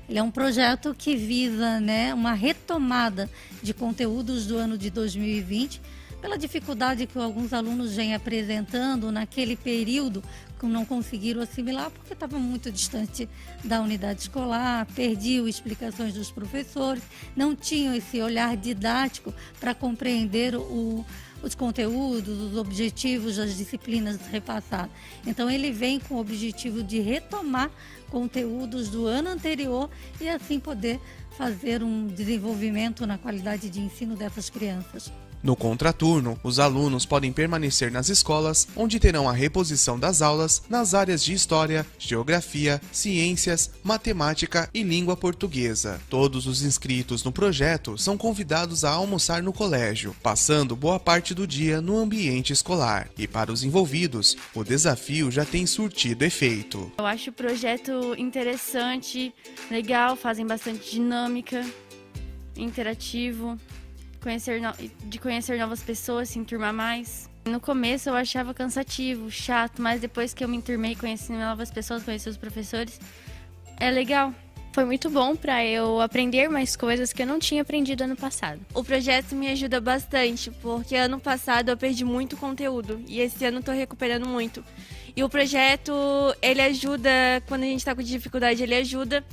Ele 0.09 0.17
é 0.17 0.23
um 0.23 0.31
projeto 0.31 0.95
que 0.97 1.15
visa 1.15 1.79
né, 1.79 2.11
uma 2.11 2.33
retomada 2.33 3.29
de 3.61 3.71
conteúdos 3.71 4.47
do 4.47 4.57
ano 4.57 4.79
de 4.79 4.89
2020 4.89 5.79
pela 6.19 6.37
dificuldade 6.37 7.05
que 7.05 7.17
alguns 7.17 7.53
alunos 7.53 7.95
vêm 7.95 8.13
apresentando 8.13 9.11
naquele 9.11 9.55
período 9.55 10.23
não 10.67 10.85
conseguiram 10.85 11.41
assimilar 11.41 11.89
porque 11.91 12.13
estava 12.13 12.37
muito 12.37 12.71
distante 12.71 13.29
da 13.63 13.81
unidade 13.81 14.21
escolar, 14.21 14.85
perdiam 14.95 15.47
explicações 15.47 16.13
dos 16.13 16.31
professores, 16.31 17.03
não 17.35 17.55
tinham 17.55 17.93
esse 17.93 18.21
olhar 18.21 18.55
didático 18.57 19.33
para 19.59 19.73
compreender 19.73 20.55
o, 20.55 21.05
os 21.41 21.55
conteúdos, 21.55 22.37
os 22.39 22.57
objetivos 22.57 23.37
das 23.37 23.55
disciplinas 23.55 24.19
repassadas. 24.27 24.91
Então 25.25 25.49
ele 25.49 25.71
vem 25.71 25.99
com 25.99 26.15
o 26.15 26.19
objetivo 26.19 26.83
de 26.83 26.99
retomar 26.99 27.69
conteúdos 28.09 28.89
do 28.89 29.05
ano 29.05 29.29
anterior 29.29 29.89
e 30.19 30.27
assim 30.27 30.59
poder 30.59 30.99
fazer 31.37 31.83
um 31.83 32.07
desenvolvimento 32.07 33.07
na 33.07 33.17
qualidade 33.17 33.69
de 33.69 33.79
ensino 33.79 34.15
dessas 34.15 34.49
crianças. 34.49 35.11
No 35.41 35.55
contraturno, 35.55 36.37
os 36.43 36.59
alunos 36.59 37.05
podem 37.05 37.31
permanecer 37.31 37.89
nas 37.91 38.09
escolas, 38.09 38.67
onde 38.75 38.99
terão 38.99 39.29
a 39.29 39.31
reposição 39.31 39.97
das 39.97 40.21
aulas 40.21 40.61
nas 40.69 40.93
áreas 40.93 41.23
de 41.23 41.33
História, 41.33 41.85
Geografia, 41.97 42.81
Ciências, 42.91 43.71
Matemática 43.81 44.69
e 44.73 44.83
Língua 44.83 45.15
Portuguesa. 45.15 46.01
Todos 46.09 46.45
os 46.45 46.61
inscritos 46.61 47.23
no 47.23 47.31
projeto 47.31 47.97
são 47.97 48.17
convidados 48.17 48.83
a 48.83 48.91
almoçar 48.91 49.41
no 49.41 49.53
colégio, 49.53 50.13
passando 50.21 50.75
boa 50.75 50.99
parte 50.99 51.33
do 51.33 51.47
dia 51.47 51.79
no 51.79 51.97
ambiente 51.97 52.51
escolar. 52.51 53.09
E 53.17 53.25
para 53.25 53.51
os 53.51 53.63
envolvidos, 53.63 54.35
o 54.53 54.63
desafio 54.63 55.31
já 55.31 55.45
tem 55.45 55.65
surtido 55.65 56.25
efeito. 56.25 56.91
Eu 56.97 57.05
acho 57.05 57.29
o 57.29 57.33
projeto 57.33 58.13
interessante, 58.17 59.33
legal, 59.71 60.17
fazem 60.17 60.45
bastante 60.45 60.91
dinâmica, 60.91 61.65
interativo 62.57 63.57
conhecer 64.19 64.61
no... 64.61 64.73
de 65.05 65.19
conhecer 65.19 65.57
novas 65.57 65.81
pessoas, 65.81 66.29
se 66.29 66.39
enturmar 66.39 66.73
mais. 66.73 67.29
No 67.45 67.59
começo 67.59 68.09
eu 68.09 68.15
achava 68.15 68.53
cansativo, 68.53 69.31
chato, 69.31 69.81
mas 69.81 70.01
depois 70.01 70.33
que 70.33 70.43
eu 70.43 70.47
me 70.47 70.57
enturmei, 70.57 70.95
conheci 70.95 71.31
novas 71.31 71.71
pessoas, 71.71 72.03
conheci 72.03 72.29
os 72.29 72.37
professores, 72.37 72.99
é 73.77 73.89
legal. 73.89 74.33
Foi 74.71 74.85
muito 74.85 75.09
bom 75.09 75.35
para 75.35 75.65
eu 75.65 75.99
aprender 75.99 76.47
mais 76.47 76.75
coisas 76.75 77.11
que 77.11 77.23
eu 77.23 77.27
não 77.27 77.39
tinha 77.39 77.63
aprendido 77.63 78.03
ano 78.03 78.15
passado. 78.15 78.59
O 78.73 78.83
projeto 78.83 79.35
me 79.35 79.49
ajuda 79.49 79.81
bastante, 79.81 80.51
porque 80.61 80.95
ano 80.95 81.19
passado 81.19 81.69
eu 81.69 81.77
perdi 81.77 82.05
muito 82.05 82.37
conteúdo 82.37 83.01
e 83.07 83.19
esse 83.19 83.43
ano 83.45 83.63
tô 83.63 83.71
recuperando 83.71 84.27
muito. 84.27 84.63
E 85.15 85.23
o 85.23 85.29
projeto, 85.29 85.91
ele 86.41 86.61
ajuda, 86.61 87.09
quando 87.47 87.63
a 87.63 87.65
gente 87.65 87.79
está 87.79 87.95
com 87.95 88.01
dificuldade, 88.01 88.61
ele 88.61 88.75
ajuda 88.75 89.25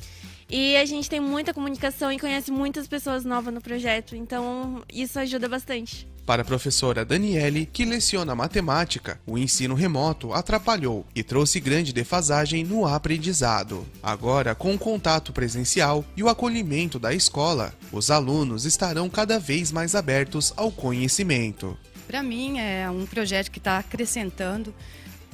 e 0.49 0.77
a 0.77 0.85
gente 0.85 1.11
tem 1.11 1.21
muita 1.21 1.53
comunicação 1.53 2.13
e 2.13 2.19
conhece 2.19 2.51
muitas 2.51 2.87
pessoas 2.87 3.25
novas 3.25 3.53
no 3.53 3.61
projeto, 3.61 4.15
então 4.15 4.83
isso 4.93 5.19
ajuda 5.19 5.49
bastante. 5.49 6.09
Para 6.27 6.43
a 6.43 6.45
professora 6.45 7.05
Daniele, 7.05 7.69
que 7.73 7.85
leciona 7.85 8.35
matemática, 8.35 9.21
o 9.25 9.39
ensino 9.39 9.77
remoto 9.77 10.33
atrapalhou 10.33 11.07
e 11.15 11.23
trouxe 11.23 11.61
grande 11.61 11.93
defasagem 11.93 12.65
no 12.65 12.85
aprendizado. 12.85 13.87
Agora, 14.03 14.53
com 14.53 14.75
o 14.75 14.79
contato 14.79 15.33
presencial 15.33 16.05
e 16.17 16.25
o 16.25 16.29
acolhimento 16.29 16.99
da 16.99 17.15
escola, 17.15 17.73
os 17.93 18.11
alunos 18.11 18.65
estarão 18.65 19.09
cada 19.09 19.39
vez 19.39 19.71
mais 19.71 19.95
abertos 19.95 20.53
ao 20.57 20.73
conhecimento. 20.73 21.79
Para 22.09 22.25
mim, 22.25 22.59
é 22.59 22.91
um 22.91 23.07
projeto 23.07 23.51
que 23.51 23.59
está 23.59 23.79
acrescentando 23.79 24.75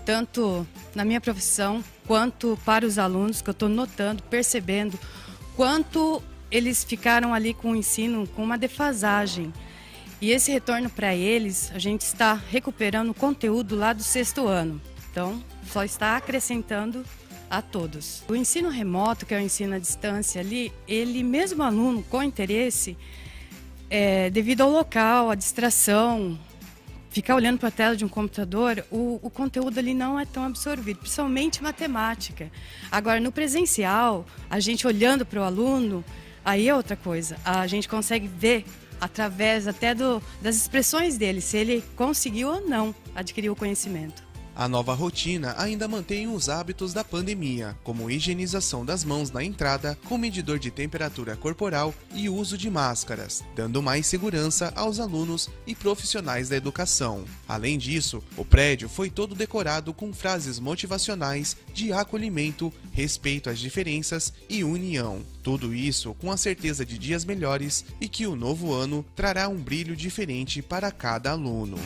tanto 0.04 0.66
na 0.94 1.04
minha 1.04 1.20
profissão 1.20 1.82
quanto 2.12 2.58
para 2.62 2.84
os 2.84 2.98
alunos, 2.98 3.40
que 3.40 3.48
eu 3.48 3.52
estou 3.52 3.70
notando, 3.70 4.22
percebendo 4.24 5.00
quanto 5.56 6.22
eles 6.50 6.84
ficaram 6.84 7.32
ali 7.32 7.54
com 7.54 7.70
o 7.70 7.74
ensino 7.74 8.26
com 8.36 8.44
uma 8.44 8.58
defasagem. 8.58 9.50
E 10.20 10.30
esse 10.30 10.52
retorno 10.52 10.90
para 10.90 11.14
eles, 11.14 11.72
a 11.74 11.78
gente 11.78 12.02
está 12.02 12.34
recuperando 12.34 13.08
o 13.08 13.14
conteúdo 13.14 13.74
lá 13.74 13.94
do 13.94 14.02
sexto 14.02 14.46
ano. 14.46 14.78
Então, 15.10 15.42
só 15.66 15.84
está 15.84 16.18
acrescentando 16.18 17.02
a 17.48 17.62
todos. 17.62 18.22
O 18.28 18.36
ensino 18.36 18.68
remoto, 18.68 19.24
que 19.24 19.32
é 19.32 19.38
o 19.38 19.40
ensino 19.40 19.74
à 19.74 19.78
distância 19.78 20.38
ali, 20.38 20.70
ele 20.86 21.22
mesmo 21.22 21.62
aluno 21.62 22.02
com 22.10 22.22
interesse, 22.22 22.94
é, 23.88 24.28
devido 24.28 24.60
ao 24.60 24.70
local, 24.70 25.30
à 25.30 25.34
distração, 25.34 26.38
ficar 27.12 27.36
olhando 27.36 27.58
para 27.58 27.68
a 27.68 27.72
tela 27.72 27.94
de 27.94 28.04
um 28.04 28.08
computador, 28.08 28.84
o, 28.90 29.20
o, 29.22 29.28
conteúdo 29.28 29.78
ali 29.78 29.92
não 29.92 30.18
é 30.18 30.24
tão 30.24 30.44
absorvido, 30.44 31.00
principalmente 31.00 31.62
matemática. 31.62 32.50
Agora, 32.90 33.20
no 33.20 33.30
presencial, 33.30 34.26
a 34.48 34.58
gente 34.58 34.86
olhando 34.86 35.24
para 35.26 35.40
o 35.40 35.44
aluno, 35.44 36.02
aí 36.42 36.68
é 36.68 36.74
outra 36.74 36.96
coisa. 36.96 37.36
A 37.44 37.66
gente 37.66 37.86
consegue 37.86 38.26
ver 38.26 38.64
através 38.98 39.68
até 39.68 39.94
do, 39.94 40.22
das 40.40 40.56
expressões 40.56 41.18
dele, 41.18 41.42
se 41.42 41.58
ele 41.58 41.84
conseguiu 41.94 42.48
ou 42.48 42.66
não 42.66 42.94
adquirir 43.14 43.50
o 43.50 43.56
conhecimento. 43.56 44.31
A 44.62 44.68
nova 44.68 44.94
rotina 44.94 45.56
ainda 45.58 45.88
mantém 45.88 46.28
os 46.28 46.48
hábitos 46.48 46.92
da 46.92 47.02
pandemia, 47.02 47.76
como 47.82 48.08
higienização 48.08 48.86
das 48.86 49.02
mãos 49.02 49.28
na 49.28 49.42
entrada, 49.42 49.98
com 50.04 50.16
medidor 50.16 50.56
de 50.56 50.70
temperatura 50.70 51.34
corporal 51.34 51.92
e 52.14 52.28
uso 52.28 52.56
de 52.56 52.70
máscaras, 52.70 53.42
dando 53.56 53.82
mais 53.82 54.06
segurança 54.06 54.72
aos 54.76 55.00
alunos 55.00 55.50
e 55.66 55.74
profissionais 55.74 56.48
da 56.48 56.56
educação. 56.56 57.24
Além 57.48 57.76
disso, 57.76 58.22
o 58.36 58.44
prédio 58.44 58.88
foi 58.88 59.10
todo 59.10 59.34
decorado 59.34 59.92
com 59.92 60.12
frases 60.12 60.60
motivacionais 60.60 61.56
de 61.74 61.92
acolhimento, 61.92 62.72
respeito 62.92 63.50
às 63.50 63.58
diferenças 63.58 64.32
e 64.48 64.62
união. 64.62 65.22
Tudo 65.42 65.74
isso 65.74 66.14
com 66.14 66.30
a 66.30 66.36
certeza 66.36 66.86
de 66.86 66.98
dias 66.98 67.24
melhores 67.24 67.84
e 68.00 68.08
que 68.08 68.28
o 68.28 68.36
novo 68.36 68.72
ano 68.72 69.04
trará 69.16 69.48
um 69.48 69.56
brilho 69.56 69.96
diferente 69.96 70.62
para 70.62 70.92
cada 70.92 71.32
aluno. 71.32 71.80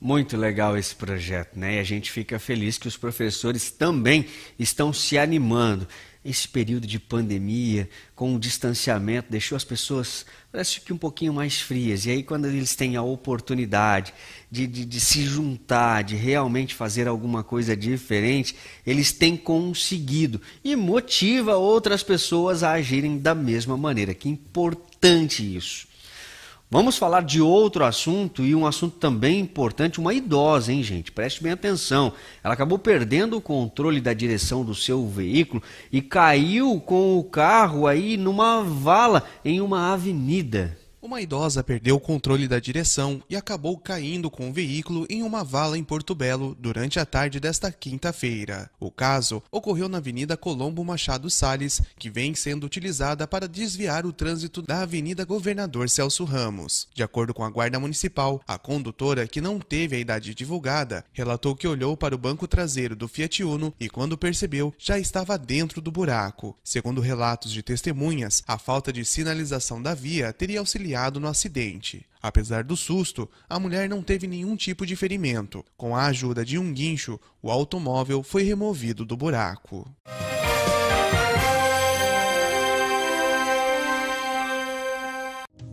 Muito 0.00 0.34
legal 0.34 0.78
esse 0.78 0.94
projeto, 0.94 1.58
né? 1.58 1.76
E 1.76 1.78
a 1.78 1.84
gente 1.84 2.10
fica 2.10 2.38
feliz 2.38 2.78
que 2.78 2.88
os 2.88 2.96
professores 2.96 3.70
também 3.70 4.24
estão 4.58 4.94
se 4.94 5.18
animando. 5.18 5.86
esse 6.22 6.46
período 6.46 6.86
de 6.86 6.98
pandemia, 6.98 7.88
com 8.14 8.34
o 8.34 8.38
distanciamento, 8.38 9.30
deixou 9.30 9.56
as 9.56 9.64
pessoas, 9.64 10.26
parece 10.52 10.80
que 10.80 10.92
um 10.92 10.98
pouquinho 10.98 11.32
mais 11.32 11.60
frias. 11.60 12.04
E 12.04 12.10
aí, 12.10 12.22
quando 12.22 12.46
eles 12.46 12.76
têm 12.76 12.94
a 12.96 13.02
oportunidade 13.02 14.12
de, 14.50 14.66
de, 14.66 14.84
de 14.84 15.00
se 15.00 15.22
juntar, 15.24 16.04
de 16.04 16.16
realmente 16.16 16.74
fazer 16.74 17.08
alguma 17.08 17.42
coisa 17.42 17.74
diferente, 17.74 18.54
eles 18.86 19.12
têm 19.12 19.34
conseguido. 19.34 20.42
E 20.62 20.76
motiva 20.76 21.56
outras 21.56 22.02
pessoas 22.02 22.62
a 22.62 22.72
agirem 22.72 23.18
da 23.18 23.34
mesma 23.34 23.76
maneira. 23.78 24.12
Que 24.12 24.28
importante 24.28 25.56
isso. 25.56 25.88
Vamos 26.72 26.96
falar 26.96 27.22
de 27.22 27.40
outro 27.40 27.84
assunto 27.84 28.44
e 28.44 28.54
um 28.54 28.64
assunto 28.64 28.96
também 28.96 29.40
importante, 29.40 29.98
uma 29.98 30.14
idosa, 30.14 30.72
hein, 30.72 30.84
gente? 30.84 31.10
Preste 31.10 31.42
bem 31.42 31.50
atenção. 31.50 32.12
Ela 32.44 32.54
acabou 32.54 32.78
perdendo 32.78 33.36
o 33.36 33.40
controle 33.40 34.00
da 34.00 34.14
direção 34.14 34.64
do 34.64 34.72
seu 34.72 35.04
veículo 35.08 35.60
e 35.90 36.00
caiu 36.00 36.80
com 36.80 37.18
o 37.18 37.24
carro 37.24 37.88
aí 37.88 38.16
numa 38.16 38.62
vala 38.62 39.24
em 39.44 39.60
uma 39.60 39.92
avenida. 39.92 40.78
Uma 41.02 41.22
idosa 41.22 41.64
perdeu 41.64 41.96
o 41.96 42.00
controle 42.00 42.46
da 42.46 42.60
direção 42.60 43.22
e 43.28 43.34
acabou 43.34 43.78
caindo 43.78 44.30
com 44.30 44.50
o 44.50 44.52
veículo 44.52 45.06
em 45.08 45.22
uma 45.22 45.42
vala 45.42 45.78
em 45.78 45.82
Porto 45.82 46.14
Belo 46.14 46.54
durante 46.60 47.00
a 47.00 47.06
tarde 47.06 47.40
desta 47.40 47.72
quinta-feira. 47.72 48.70
O 48.78 48.90
caso 48.90 49.42
ocorreu 49.50 49.88
na 49.88 49.96
Avenida 49.96 50.36
Colombo 50.36 50.84
Machado 50.84 51.30
Salles, 51.30 51.80
que 51.98 52.10
vem 52.10 52.34
sendo 52.34 52.66
utilizada 52.66 53.26
para 53.26 53.48
desviar 53.48 54.04
o 54.04 54.12
trânsito 54.12 54.60
da 54.60 54.82
Avenida 54.82 55.24
Governador 55.24 55.88
Celso 55.88 56.22
Ramos. 56.24 56.86
De 56.94 57.02
acordo 57.02 57.32
com 57.32 57.44
a 57.44 57.50
Guarda 57.50 57.80
Municipal, 57.80 58.42
a 58.46 58.58
condutora, 58.58 59.26
que 59.26 59.40
não 59.40 59.58
teve 59.58 59.96
a 59.96 60.00
idade 60.00 60.34
divulgada, 60.34 61.02
relatou 61.14 61.56
que 61.56 61.66
olhou 61.66 61.96
para 61.96 62.14
o 62.14 62.18
banco 62.18 62.46
traseiro 62.46 62.94
do 62.94 63.08
Fiat 63.08 63.42
Uno 63.42 63.72
e, 63.80 63.88
quando 63.88 64.18
percebeu, 64.18 64.74
já 64.78 64.98
estava 64.98 65.38
dentro 65.38 65.80
do 65.80 65.90
buraco. 65.90 66.54
Segundo 66.62 67.00
relatos 67.00 67.50
de 67.50 67.62
testemunhas, 67.62 68.44
a 68.46 68.58
falta 68.58 68.92
de 68.92 69.02
sinalização 69.02 69.80
da 69.80 69.94
via 69.94 70.30
teria 70.30 70.60
auxiliado 70.60 70.89
no 71.20 71.28
acidente. 71.28 72.06
Apesar 72.22 72.64
do 72.64 72.76
susto, 72.76 73.28
a 73.48 73.58
mulher 73.58 73.88
não 73.88 74.02
teve 74.02 74.26
nenhum 74.26 74.56
tipo 74.56 74.84
de 74.84 74.94
ferimento. 74.94 75.64
Com 75.76 75.96
a 75.96 76.06
ajuda 76.06 76.44
de 76.44 76.58
um 76.58 76.72
guincho, 76.72 77.18
o 77.42 77.50
automóvel 77.50 78.22
foi 78.22 78.42
removido 78.42 79.04
do 79.04 79.16
buraco. 79.16 79.88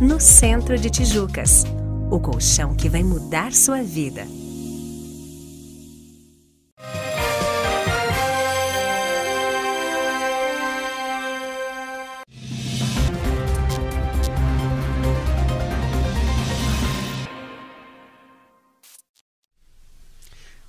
no 0.00 0.20
centro 0.20 0.78
de 0.78 0.90
Tijucas. 0.90 1.64
O 2.10 2.20
colchão 2.20 2.74
que 2.74 2.88
vai 2.88 3.02
mudar 3.02 3.52
sua 3.52 3.82
vida. 3.82 4.26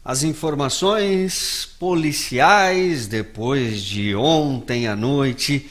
As 0.07 0.21
informações 0.21 1.67
policiais 1.79 3.07
depois 3.07 3.81
de 3.81 4.15
ontem 4.15 4.87
à 4.87 4.95
noite, 4.95 5.67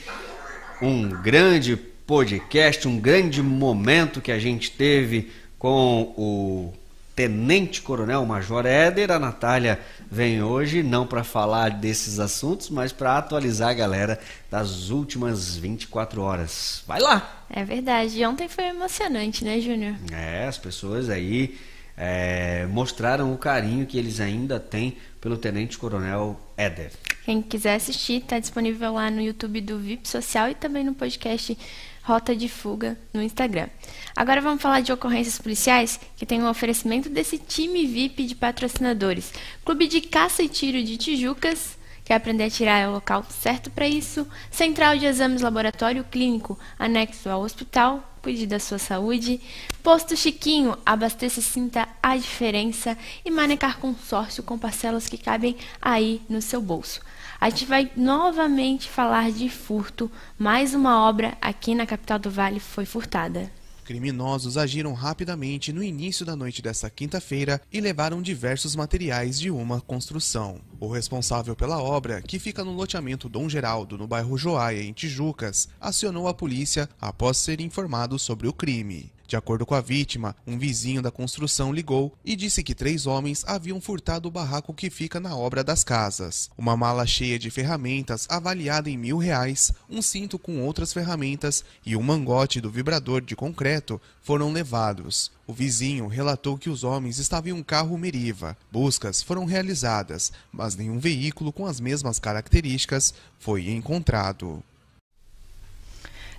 um 0.82 1.08
grande 1.08 1.76
podcast, 2.06 2.86
um 2.86 2.98
grande 2.98 3.42
momento 3.42 4.20
que 4.20 4.30
a 4.30 4.38
gente 4.38 4.70
teve 4.70 5.32
com 5.58 6.12
o 6.16 6.74
Tenente 7.16 7.80
Coronel 7.80 8.26
Major 8.26 8.66
Éder. 8.66 9.10
A 9.10 9.18
Natália 9.18 9.80
vem 10.10 10.42
hoje 10.42 10.82
não 10.82 11.06
para 11.06 11.24
falar 11.24 11.70
desses 11.70 12.18
assuntos, 12.18 12.68
mas 12.68 12.92
para 12.92 13.16
atualizar 13.16 13.70
a 13.70 13.74
galera 13.74 14.20
das 14.50 14.90
últimas 14.90 15.56
24 15.56 16.20
horas. 16.20 16.82
Vai 16.86 17.00
lá! 17.00 17.46
É 17.48 17.64
verdade. 17.64 18.24
Ontem 18.26 18.48
foi 18.48 18.64
emocionante, 18.64 19.44
né, 19.44 19.60
Júnior? 19.60 19.94
É, 20.12 20.46
as 20.46 20.58
pessoas 20.58 21.08
aí 21.08 21.56
é, 21.96 22.66
mostraram 22.66 23.32
o 23.32 23.38
carinho 23.38 23.86
que 23.86 23.96
eles 23.96 24.20
ainda 24.20 24.60
têm 24.60 24.96
pelo 25.20 25.38
Tenente 25.38 25.78
Coronel 25.78 26.38
Éder. 26.56 26.90
Quem 27.24 27.40
quiser 27.40 27.76
assistir, 27.76 28.20
está 28.20 28.38
disponível 28.38 28.92
lá 28.92 29.10
no 29.10 29.22
YouTube 29.22 29.62
do 29.62 29.78
VIP 29.78 30.06
Social 30.06 30.50
e 30.50 30.54
também 30.54 30.84
no 30.84 30.92
podcast 30.92 31.56
Rota 32.04 32.36
de 32.36 32.48
Fuga 32.50 32.98
no 33.14 33.22
Instagram. 33.22 33.68
Agora 34.14 34.40
vamos 34.40 34.60
falar 34.60 34.80
de 34.80 34.92
ocorrências 34.92 35.38
policiais 35.38 35.98
que 36.16 36.26
tem 36.26 36.42
um 36.42 36.48
oferecimento 36.48 37.08
desse 37.08 37.38
time 37.38 37.86
VIP 37.86 38.26
de 38.26 38.34
patrocinadores. 38.34 39.32
Clube 39.64 39.88
de 39.88 40.02
Caça 40.02 40.42
e 40.42 40.48
Tiro 40.48 40.82
de 40.84 40.98
Tijucas, 40.98 41.78
Quer 42.04 42.16
aprender 42.16 42.44
a 42.44 42.50
tirar 42.50 42.78
é 42.80 42.86
o 42.86 42.92
local 42.92 43.24
certo 43.30 43.70
para 43.70 43.88
isso? 43.88 44.28
Central 44.50 44.98
de 44.98 45.06
Exames 45.06 45.40
Laboratório 45.40 46.04
Clínico, 46.04 46.58
anexo 46.78 47.30
ao 47.30 47.40
hospital, 47.40 48.14
cuide 48.22 48.46
da 48.46 48.58
sua 48.58 48.78
saúde. 48.78 49.40
Posto 49.82 50.14
Chiquinho, 50.14 50.76
abasteça 50.84 51.40
e 51.40 51.42
sinta 51.42 51.88
a 52.02 52.14
diferença. 52.14 52.98
E 53.24 53.30
Manecar 53.30 53.78
Consórcio 53.78 54.42
com 54.42 54.58
parcelas 54.58 55.08
que 55.08 55.16
cabem 55.16 55.56
aí 55.80 56.20
no 56.28 56.42
seu 56.42 56.60
bolso. 56.60 57.00
A 57.44 57.50
gente 57.50 57.66
vai 57.66 57.90
novamente 57.94 58.88
falar 58.88 59.30
de 59.30 59.50
furto. 59.50 60.10
Mais 60.38 60.72
uma 60.72 61.06
obra 61.06 61.36
aqui 61.42 61.74
na 61.74 61.84
capital 61.84 62.18
do 62.18 62.30
Vale 62.30 62.58
foi 62.58 62.86
furtada. 62.86 63.52
Criminosos 63.84 64.56
agiram 64.56 64.94
rapidamente 64.94 65.70
no 65.70 65.82
início 65.82 66.24
da 66.24 66.34
noite 66.34 66.62
desta 66.62 66.88
quinta-feira 66.88 67.60
e 67.70 67.82
levaram 67.82 68.22
diversos 68.22 68.74
materiais 68.74 69.38
de 69.38 69.50
uma 69.50 69.78
construção. 69.78 70.58
O 70.80 70.88
responsável 70.88 71.54
pela 71.54 71.82
obra, 71.82 72.22
que 72.22 72.38
fica 72.38 72.64
no 72.64 72.72
loteamento 72.72 73.28
Dom 73.28 73.46
Geraldo, 73.46 73.98
no 73.98 74.06
bairro 74.06 74.38
Joaia, 74.38 74.82
em 74.82 74.94
Tijucas, 74.94 75.68
acionou 75.78 76.26
a 76.28 76.32
polícia 76.32 76.88
após 76.98 77.36
ser 77.36 77.60
informado 77.60 78.18
sobre 78.18 78.48
o 78.48 78.54
crime. 78.54 79.12
De 79.26 79.36
acordo 79.36 79.64
com 79.64 79.74
a 79.74 79.80
vítima, 79.80 80.36
um 80.46 80.58
vizinho 80.58 81.00
da 81.00 81.10
construção 81.10 81.72
ligou 81.72 82.12
e 82.22 82.36
disse 82.36 82.62
que 82.62 82.74
três 82.74 83.06
homens 83.06 83.42
haviam 83.46 83.80
furtado 83.80 84.28
o 84.28 84.30
barraco 84.30 84.74
que 84.74 84.90
fica 84.90 85.18
na 85.18 85.34
obra 85.34 85.64
das 85.64 85.82
casas. 85.82 86.50
Uma 86.58 86.76
mala 86.76 87.06
cheia 87.06 87.38
de 87.38 87.50
ferramentas 87.50 88.26
avaliada 88.28 88.90
em 88.90 88.98
mil 88.98 89.16
reais, 89.16 89.72
um 89.88 90.02
cinto 90.02 90.38
com 90.38 90.62
outras 90.62 90.92
ferramentas 90.92 91.64
e 91.86 91.96
um 91.96 92.02
mangote 92.02 92.60
do 92.60 92.70
vibrador 92.70 93.22
de 93.22 93.34
concreto 93.34 94.00
foram 94.22 94.52
levados. 94.52 95.32
O 95.46 95.54
vizinho 95.54 96.06
relatou 96.06 96.58
que 96.58 96.68
os 96.68 96.84
homens 96.84 97.18
estavam 97.18 97.50
em 97.50 97.52
um 97.52 97.62
carro 97.62 97.96
Meriva. 97.96 98.56
Buscas 98.70 99.22
foram 99.22 99.46
realizadas, 99.46 100.32
mas 100.52 100.76
nenhum 100.76 100.98
veículo 100.98 101.50
com 101.50 101.64
as 101.64 101.80
mesmas 101.80 102.18
características 102.18 103.14
foi 103.38 103.70
encontrado. 103.70 104.62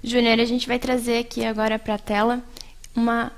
Júnior, 0.04 0.39
a 0.39 0.45
gente 0.45 0.67
vai 0.67 0.78
trazer 0.78 1.17
aqui 1.17 1.43
agora 1.43 1.80
para 1.80 1.95
a 1.95 2.00
tela 2.00 2.43
uma, 2.96 3.32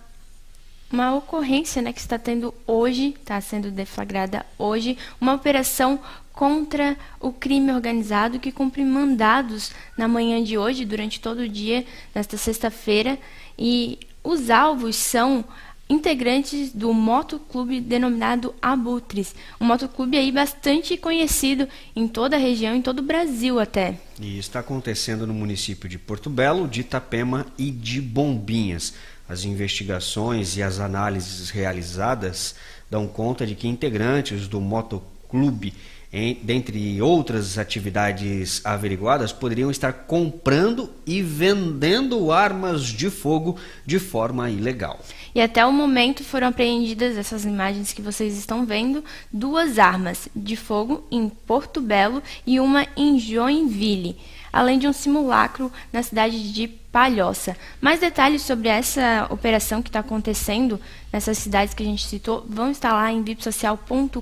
uma 0.92 1.16
ocorrência 1.16 1.82
né, 1.82 1.92
que 1.92 2.00
está 2.00 2.18
tendo 2.18 2.54
hoje, 2.66 3.16
está 3.20 3.40
sendo 3.42 3.72
deflagrada 3.72 4.46
hoje, 4.58 4.98
uma 5.20 5.34
operação 5.34 6.00
contra 6.32 6.96
o 7.20 7.32
crime 7.32 7.72
organizado 7.72 8.40
que 8.40 8.52
cumpre 8.52 8.86
mandados 8.86 9.72
na 9.98 10.08
manhã 10.08 10.44
de 10.44 10.58
hoje, 10.58 10.86
durante 10.86 11.20
todo 11.20 11.40
o 11.40 11.50
dia, 11.50 11.84
nesta 12.14 12.38
sexta-feira. 12.38 13.18
E 13.58 13.98
os 14.24 14.52
alvos 14.52 14.96
são 14.96 15.44
integrantes 15.90 16.72
do 16.74 16.94
motoclube 16.94 17.80
denominado 17.80 18.54
Abutres, 18.62 19.34
um 19.60 19.66
motoclube 19.66 20.18
aí 20.18 20.32
bastante 20.32 20.98
conhecido 20.98 21.68
em 21.96 22.08
toda 22.08 22.36
a 22.36 22.40
região, 22.40 22.76
em 22.76 22.82
todo 22.82 23.00
o 23.00 23.04
Brasil 23.04 23.60
até. 23.60 23.98
E 24.20 24.38
está 24.38 24.60
acontecendo 24.60 25.26
no 25.26 25.34
município 25.34 25.88
de 25.88 25.98
Porto 25.98 26.30
Belo, 26.30 26.68
de 26.68 26.82
Itapema 26.82 27.46
e 27.58 27.72
de 27.72 28.02
Bombinhas. 28.02 28.94
As 29.28 29.44
investigações 29.44 30.56
e 30.56 30.64
as 30.64 30.80
análises 30.80 31.50
realizadas 31.50 32.56
dão 32.90 33.08
conta 33.08 33.46
de 33.46 33.56
que 33.56 33.68
integrantes 33.68 34.48
do 34.48 34.62
motoclube 34.62 35.74
em, 36.12 36.40
dentre 36.42 37.02
outras 37.02 37.58
atividades 37.58 38.66
averiguadas, 38.66 39.34
poderiam 39.34 39.70
estar 39.70 39.92
comprando 39.92 40.90
e 41.06 41.22
vendendo 41.22 42.32
armas 42.32 42.84
de 42.84 43.10
fogo 43.10 43.58
de 43.86 44.00
forma 44.00 44.50
ilegal. 44.50 45.00
E 45.36 45.42
até 45.42 45.66
o 45.66 45.72
momento 45.72 46.24
foram 46.24 46.48
apreendidas 46.48 47.18
essas 47.18 47.44
imagens 47.44 47.92
que 47.92 48.02
vocês 48.02 48.38
estão 48.38 48.66
vendo, 48.66 49.04
duas 49.32 49.78
armas 49.78 50.30
de 50.34 50.56
fogo 50.56 51.06
em 51.12 51.28
Porto 51.28 51.82
Belo 51.82 52.24
e 52.46 52.60
uma 52.60 52.88
em 52.96 53.20
Joinville 53.20 54.16
além 54.52 54.80
de 54.80 54.88
um 54.88 54.94
simulacro 54.94 55.72
na 55.92 56.04
cidade 56.04 56.52
de 56.52 56.68
Palhoça. 56.68 57.56
Mais 57.80 58.00
detalhes 58.00 58.42
sobre 58.42 58.70
essa 58.70 59.28
operação 59.30 59.84
que 59.84 59.90
está 59.90 60.00
acontecendo 60.00 60.80
nessas 61.14 61.38
cidades 61.38 61.74
que 61.74 61.84
a 61.84 61.86
gente 61.86 62.06
citou 62.08 62.46
vão 62.50 62.72
estar 62.72 62.92
lá 62.92 63.12
em 63.12 63.22
vipsocial.com.br. 63.22 64.22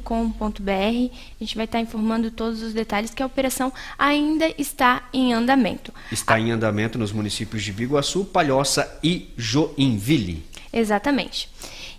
A 0.70 1.44
gente 1.44 1.56
vai 1.56 1.66
estar 1.66 1.80
informando 1.80 2.32
todos 2.32 2.62
os 2.62 2.74
detalhes 2.74 3.14
que 3.14 3.24
a 3.24 3.26
operação 3.26 3.72
ainda 3.98 4.54
está 4.58 5.08
em 5.14 5.34
andamento. 5.34 5.94
Está 6.12 6.40
em 6.40 6.52
andamento 6.52 6.98
nos 6.98 7.12
municípios 7.14 7.64
de 7.64 7.72
Biguaçu, 7.72 8.26
Palhoça 8.26 9.00
e 9.02 9.30
Joinville. 9.38 10.44
Exatamente. 10.74 11.50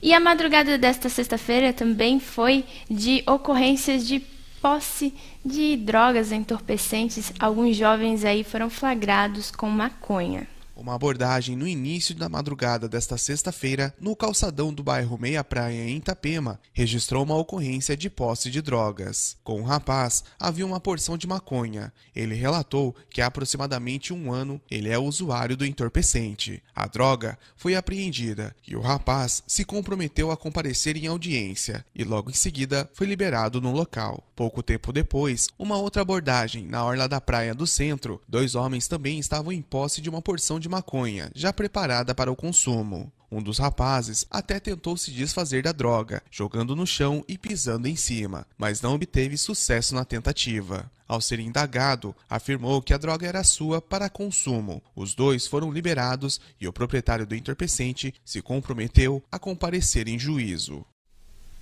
E 0.02 0.12
a 0.12 0.20
madrugada 0.20 0.76
desta 0.76 1.08
sexta-feira 1.08 1.72
também 1.72 2.20
foi 2.20 2.64
de 2.88 3.22
ocorrências 3.26 4.06
de 4.06 4.20
posse 4.60 5.14
de 5.46 5.76
drogas 5.76 6.32
entorpecentes, 6.32 7.32
alguns 7.38 7.76
jovens 7.76 8.24
aí 8.24 8.42
foram 8.42 8.68
flagrados 8.68 9.50
com 9.50 9.68
maconha. 9.70 10.46
Uma 10.76 10.94
abordagem 10.94 11.56
no 11.56 11.66
início 11.66 12.14
da 12.14 12.28
madrugada 12.28 12.86
desta 12.86 13.16
sexta-feira, 13.16 13.94
no 13.98 14.14
calçadão 14.14 14.74
do 14.74 14.82
bairro 14.82 15.16
Meia 15.18 15.42
Praia, 15.42 15.88
em 15.88 15.96
Itapema, 15.96 16.60
registrou 16.74 17.24
uma 17.24 17.34
ocorrência 17.34 17.96
de 17.96 18.10
posse 18.10 18.50
de 18.50 18.60
drogas. 18.60 19.38
Com 19.42 19.62
o 19.62 19.64
rapaz, 19.64 20.22
havia 20.38 20.66
uma 20.66 20.78
porção 20.78 21.16
de 21.16 21.26
maconha. 21.26 21.90
Ele 22.14 22.34
relatou 22.34 22.94
que 23.08 23.22
há 23.22 23.26
aproximadamente 23.26 24.12
um 24.12 24.30
ano 24.30 24.60
ele 24.70 24.90
é 24.90 24.98
usuário 24.98 25.56
do 25.56 25.64
entorpecente. 25.64 26.62
A 26.74 26.86
droga 26.86 27.38
foi 27.56 27.74
apreendida 27.74 28.54
e 28.68 28.76
o 28.76 28.80
rapaz 28.82 29.42
se 29.46 29.64
comprometeu 29.64 30.30
a 30.30 30.36
comparecer 30.36 30.94
em 30.98 31.06
audiência 31.06 31.86
e 31.94 32.04
logo 32.04 32.28
em 32.28 32.34
seguida 32.34 32.88
foi 32.92 33.06
liberado 33.06 33.62
no 33.62 33.72
local. 33.72 34.22
Pouco 34.36 34.62
tempo 34.62 34.92
depois, 34.92 35.48
uma 35.58 35.78
outra 35.78 36.02
abordagem 36.02 36.66
na 36.66 36.84
orla 36.84 37.08
da 37.08 37.18
praia 37.18 37.54
do 37.54 37.66
centro, 37.66 38.20
dois 38.28 38.54
homens 38.54 38.86
também 38.86 39.18
estavam 39.18 39.50
em 39.50 39.62
posse 39.62 40.02
de 40.02 40.10
uma 40.10 40.20
porção 40.20 40.60
de 40.60 40.65
de 40.66 40.68
maconha, 40.68 41.30
já 41.32 41.52
preparada 41.52 42.12
para 42.12 42.30
o 42.30 42.34
consumo. 42.34 43.12
Um 43.30 43.40
dos 43.40 43.58
rapazes 43.58 44.26
até 44.28 44.58
tentou 44.58 44.96
se 44.96 45.12
desfazer 45.12 45.62
da 45.62 45.70
droga, 45.70 46.22
jogando 46.30 46.74
no 46.74 46.86
chão 46.86 47.24
e 47.28 47.38
pisando 47.38 47.86
em 47.86 47.94
cima, 47.94 48.46
mas 48.58 48.80
não 48.80 48.94
obteve 48.94 49.36
sucesso 49.36 49.94
na 49.94 50.04
tentativa. 50.04 50.90
Ao 51.06 51.20
ser 51.20 51.38
indagado, 51.38 52.14
afirmou 52.28 52.82
que 52.82 52.92
a 52.92 52.98
droga 52.98 53.26
era 53.26 53.44
sua 53.44 53.80
para 53.80 54.10
consumo. 54.10 54.82
Os 54.94 55.14
dois 55.14 55.46
foram 55.46 55.70
liberados 55.70 56.40
e 56.60 56.66
o 56.66 56.72
proprietário 56.72 57.26
do 57.26 57.36
entorpecente 57.36 58.12
se 58.24 58.42
comprometeu 58.42 59.22
a 59.30 59.38
comparecer 59.38 60.08
em 60.08 60.18
juízo. 60.18 60.84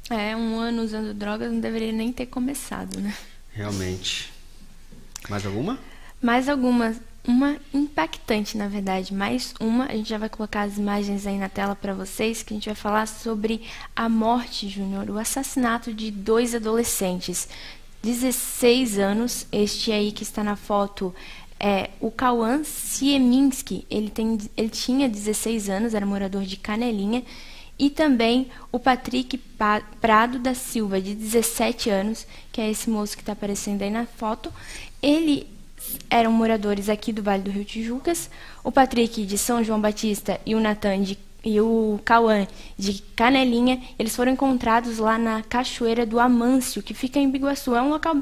É, 0.09 0.35
um 0.35 0.59
ano 0.59 0.83
usando 0.83 1.13
drogas 1.13 1.53
não 1.53 1.61
deveria 1.61 1.93
nem 1.93 2.11
ter 2.11 2.27
começado, 2.27 2.99
né? 3.01 3.15
Realmente. 3.53 4.33
Mais 5.29 5.45
alguma? 5.45 5.79
Mais 6.23 6.49
algumas 6.49 6.99
uma 7.27 7.57
impactante, 7.73 8.57
na 8.57 8.69
verdade, 8.69 9.15
mais 9.15 9.55
uma. 9.59 9.87
A 9.87 9.97
gente 9.97 10.11
já 10.11 10.19
vai 10.19 10.29
colocar 10.29 10.63
as 10.63 10.77
imagens 10.77 11.27
aí 11.27 11.39
na 11.39 11.49
tela 11.49 11.75
para 11.75 11.95
vocês, 11.95 12.43
que 12.43 12.53
a 12.53 12.57
gente 12.57 12.67
vai 12.67 12.75
falar 12.75 13.07
sobre 13.07 13.63
a 13.97 14.09
morte, 14.09 14.69
Júnior, 14.69 15.09
o 15.09 15.19
assassinato 15.19 15.93
de 15.93 16.11
dois 16.11 16.55
adolescentes, 16.55 17.49
16 18.03 18.99
anos. 18.99 19.47
Este 19.51 19.91
aí 19.91 20.13
que 20.13 20.23
está 20.23 20.45
na 20.45 20.55
foto 20.55 21.15
é 21.59 21.91
o 21.99 22.11
Cauã 22.11 22.63
Sieminski. 22.63 23.87
Ele, 23.91 24.11
tem, 24.11 24.39
ele 24.55 24.69
tinha 24.69 25.09
16 25.09 25.71
anos, 25.71 25.95
era 25.95 26.05
morador 26.05 26.43
de 26.43 26.59
Canelinha. 26.59 27.25
E 27.79 27.91
também 27.91 28.51
o 28.71 28.79
Patrick 28.79 29.37
Prado 30.01 30.39
da 30.39 30.55
Silva, 30.55 31.01
de 31.01 31.15
17 31.15 31.91
anos, 31.91 32.27
que 32.53 32.61
é 32.61 32.71
esse 32.71 32.89
moço 32.89 33.17
que 33.17 33.23
está 33.23 33.33
aparecendo 33.33 33.83
aí 33.83 33.91
na 33.91 34.07
foto. 34.07 34.53
Ele 35.03 35.54
eram 36.11 36.33
moradores 36.33 36.89
aqui 36.89 37.13
do 37.13 37.23
Vale 37.23 37.43
do 37.43 37.51
Rio 37.51 37.65
Tijucas. 37.65 38.31
O 38.63 38.71
Patrick 38.71 39.25
de 39.25 39.39
São 39.39 39.63
João 39.63 39.81
Batista 39.81 40.41
e 40.45 40.55
o 40.55 40.61
Natan 40.61 41.03
de 41.03 41.19
e 41.45 41.61
o 41.61 42.01
Cauã 42.05 42.47
de 42.79 43.03
Canelinha, 43.15 43.79
eles 43.99 44.17
foram 44.17 44.33
encontrados 44.33 44.97
lá 44.97 45.19
na 45.19 45.43
Cachoeira 45.43 46.07
do 46.07 46.19
Amâncio, 46.19 46.83
que 46.83 46.95
fica 46.95 47.19
em 47.19 47.31
Biguaçu. 47.31 47.75
É 47.75 47.83
um 47.83 47.91
local 47.91 48.17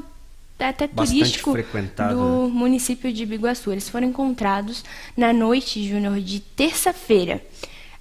até 0.59 0.87
Bastante 0.87 1.19
turístico 1.19 1.53
do 1.53 2.47
né? 2.47 2.53
município 2.53 3.13
de 3.13 3.25
Biguaçu. 3.25 3.71
Eles 3.71 3.87
foram 3.87 4.07
encontrados 4.07 4.83
na 5.15 5.31
noite, 5.31 5.87
Júnior, 5.87 6.19
de 6.19 6.41
terça-feira 6.41 7.41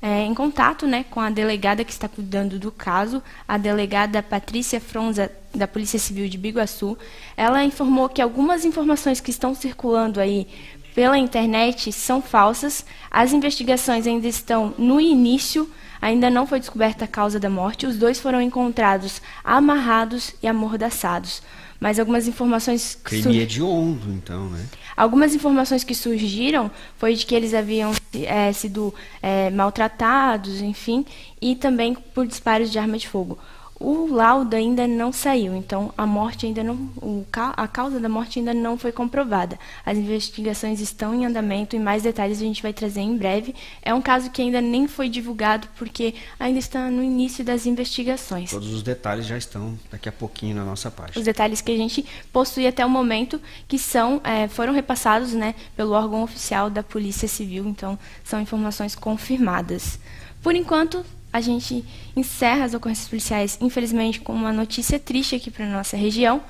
é, 0.03 0.25
em 0.25 0.35
contato 0.35 0.85
né, 0.85 1.05
com 1.09 1.21
a 1.21 1.31
delegada 1.31 1.85
que 1.85 1.93
está 1.93 2.09
cuidando 2.09 2.59
do 2.59 2.73
caso, 2.73 3.23
a 3.47 3.57
delegada 3.57 4.21
Patrícia 4.21 4.81
Fronza, 4.81 5.31
da 5.55 5.69
Polícia 5.69 5.99
Civil 5.99 6.29
de 6.29 6.37
Biguaçu. 6.37 6.99
Ela 7.37 7.63
informou 7.63 8.09
que 8.09 8.21
algumas 8.21 8.65
informações 8.65 9.21
que 9.21 9.31
estão 9.31 9.55
circulando 9.55 10.19
aí 10.19 10.49
pela 10.93 11.17
internet 11.17 11.93
são 11.93 12.21
falsas, 12.21 12.85
as 13.09 13.33
investigações 13.33 14.07
ainda 14.07 14.27
estão 14.27 14.75
no 14.77 15.01
início, 15.01 15.71
ainda 16.01 16.29
não 16.29 16.49
foi 16.49 16.59
descoberta 16.59 17.05
a 17.05 17.09
causa 17.09 17.39
da 17.39 17.49
morte, 17.49 17.87
os 17.87 17.97
dois 17.97 18.19
foram 18.19 18.43
encontrados 18.43 19.23
amarrados 19.45 20.35
e 20.43 20.49
amordaçados. 20.49 21.43
Mas 21.83 21.99
algumas 21.99 22.29
informações. 22.29 22.97
Crime 23.03 23.41
hediondo, 23.41 24.13
então, 24.13 24.49
né? 24.49 24.65
Algumas 24.97 25.35
informações 25.35 25.83
que 25.83 25.97
surgiram 25.97 26.71
foi 26.97 27.17
de 27.17 27.27
que 27.27 27.35
eles 27.35 27.53
haviam 27.53 27.91
é, 28.15 28.53
sido 28.53 28.95
é, 29.21 29.51
maltratados, 29.51 30.61
enfim, 30.61 31.05
e 31.41 31.57
também 31.57 31.93
por 31.93 32.25
disparos 32.25 32.71
de 32.71 32.79
arma 32.79 32.97
de 32.97 33.09
fogo. 33.09 33.37
O 33.85 34.07
laudo 34.15 34.55
ainda 34.55 34.87
não 34.87 35.13
saiu, 35.13 35.57
então 35.57 35.93
a 35.99 36.07
morte 36.07 36.47
ainda 36.47 36.63
não, 36.63 36.75
o, 36.99 37.27
a 37.35 37.67
causa 37.67 37.99
da 37.99 38.09
morte 38.09 38.39
ainda 38.39 38.55
não 38.55 38.79
foi 38.79 38.93
comprovada. 38.93 39.59
As 39.85 39.99
investigações 39.99 40.81
estão 40.81 41.13
em 41.13 41.27
andamento 41.27 41.75
e 41.75 41.81
mais 41.81 42.05
detalhes 42.05 42.39
a 42.39 42.45
gente 42.45 42.63
vai 42.63 42.73
trazer 42.73 43.01
em 43.01 43.17
breve. 43.17 43.57
É 43.83 43.93
um 43.93 44.01
caso 44.01 44.31
que 44.31 44.41
ainda 44.41 44.61
nem 44.61 44.87
foi 44.87 45.09
divulgado 45.09 45.67
porque 45.77 46.15
ainda 46.39 46.61
está 46.61 46.89
no 46.93 47.03
início 47.03 47.45
das 47.45 47.67
investigações. 47.67 48.53
Todos 48.53 48.73
os 48.73 48.85
detalhes 48.85 49.27
já 49.27 49.37
estão 49.37 49.77
daqui 49.91 50.09
a 50.09 50.13
pouquinho 50.13 50.55
na 50.55 50.65
nossa 50.65 50.89
página. 50.89 51.19
Os 51.19 51.25
detalhes 51.25 51.61
que 51.61 51.73
a 51.73 51.77
gente 51.77 52.07
possui 52.33 52.69
até 52.69 52.87
o 52.87 52.91
momento 52.91 53.41
que 53.67 53.81
são 53.81 54.21
é, 54.23 54.47
foram 54.47 54.73
repassados, 54.73 55.33
né, 55.33 55.57
pelo 55.77 55.91
órgão 55.91 56.23
oficial 56.23 56.71
da 56.71 56.85
Polícia 56.85 57.27
Civil, 57.27 57.67
então 57.67 57.99
são 58.23 58.41
informações 58.41 58.95
confirmadas. 58.95 59.99
Por 60.41 60.55
enquanto, 60.55 61.05
a 61.33 61.41
gente 61.41 61.85
encerra 62.17 62.65
as 62.65 62.75
ocorrências 62.75 63.09
policiais, 63.09 63.59
infelizmente, 63.61 64.21
com 64.21 64.33
uma 64.33 64.53
notícia 64.53 64.99
triste 64.99 65.35
aqui 65.35 65.51
para 65.51 65.65
a 65.65 65.71
nossa 65.71 65.97
região. 65.97 66.43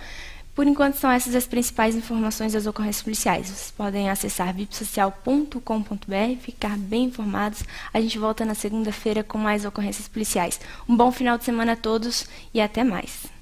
Por 0.55 0.67
enquanto, 0.67 0.97
são 0.97 1.11
essas 1.11 1.35
as 1.35 1.47
principais 1.47 1.97
informações 1.97 2.53
das 2.53 2.67
ocorrências 2.67 3.03
policiais. 3.03 3.47
Vocês 3.47 3.71
podem 3.71 4.11
acessar 4.11 4.55
vipsocial.com.br, 4.55 6.41
ficar 6.41 6.77
bem 6.77 7.05
informados. 7.05 7.65
A 7.93 8.01
gente 8.01 8.19
volta 8.19 8.45
na 8.45 8.55
segunda-feira 8.55 9.25
com 9.25 9.39
mais 9.39 9.65
ocorrências 9.65 10.09
policiais. 10.09 10.61
Um 10.87 10.95
bom 10.95 11.11
final 11.11 11.39
de 11.39 11.45
semana 11.45 11.73
a 11.73 11.77
todos 11.77 12.27
e 12.53 12.61
até 12.61 12.85
mais. 12.85 13.42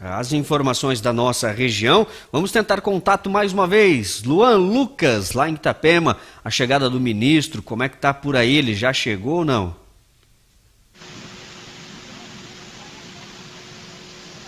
As 0.00 0.32
informações 0.32 1.00
da 1.00 1.12
nossa 1.12 1.50
região. 1.50 2.06
Vamos 2.30 2.52
tentar 2.52 2.80
contato 2.80 3.28
mais 3.28 3.52
uma 3.52 3.66
vez. 3.66 4.22
Luan 4.22 4.56
Lucas, 4.56 5.32
lá 5.32 5.48
em 5.48 5.54
Itapema, 5.54 6.16
a 6.44 6.50
chegada 6.50 6.88
do 6.88 7.00
ministro, 7.00 7.62
como 7.62 7.82
é 7.82 7.88
que 7.88 7.96
tá 7.96 8.14
por 8.14 8.36
aí? 8.36 8.56
Ele 8.56 8.74
já 8.74 8.92
chegou 8.92 9.38
ou 9.38 9.44
não? 9.44 9.76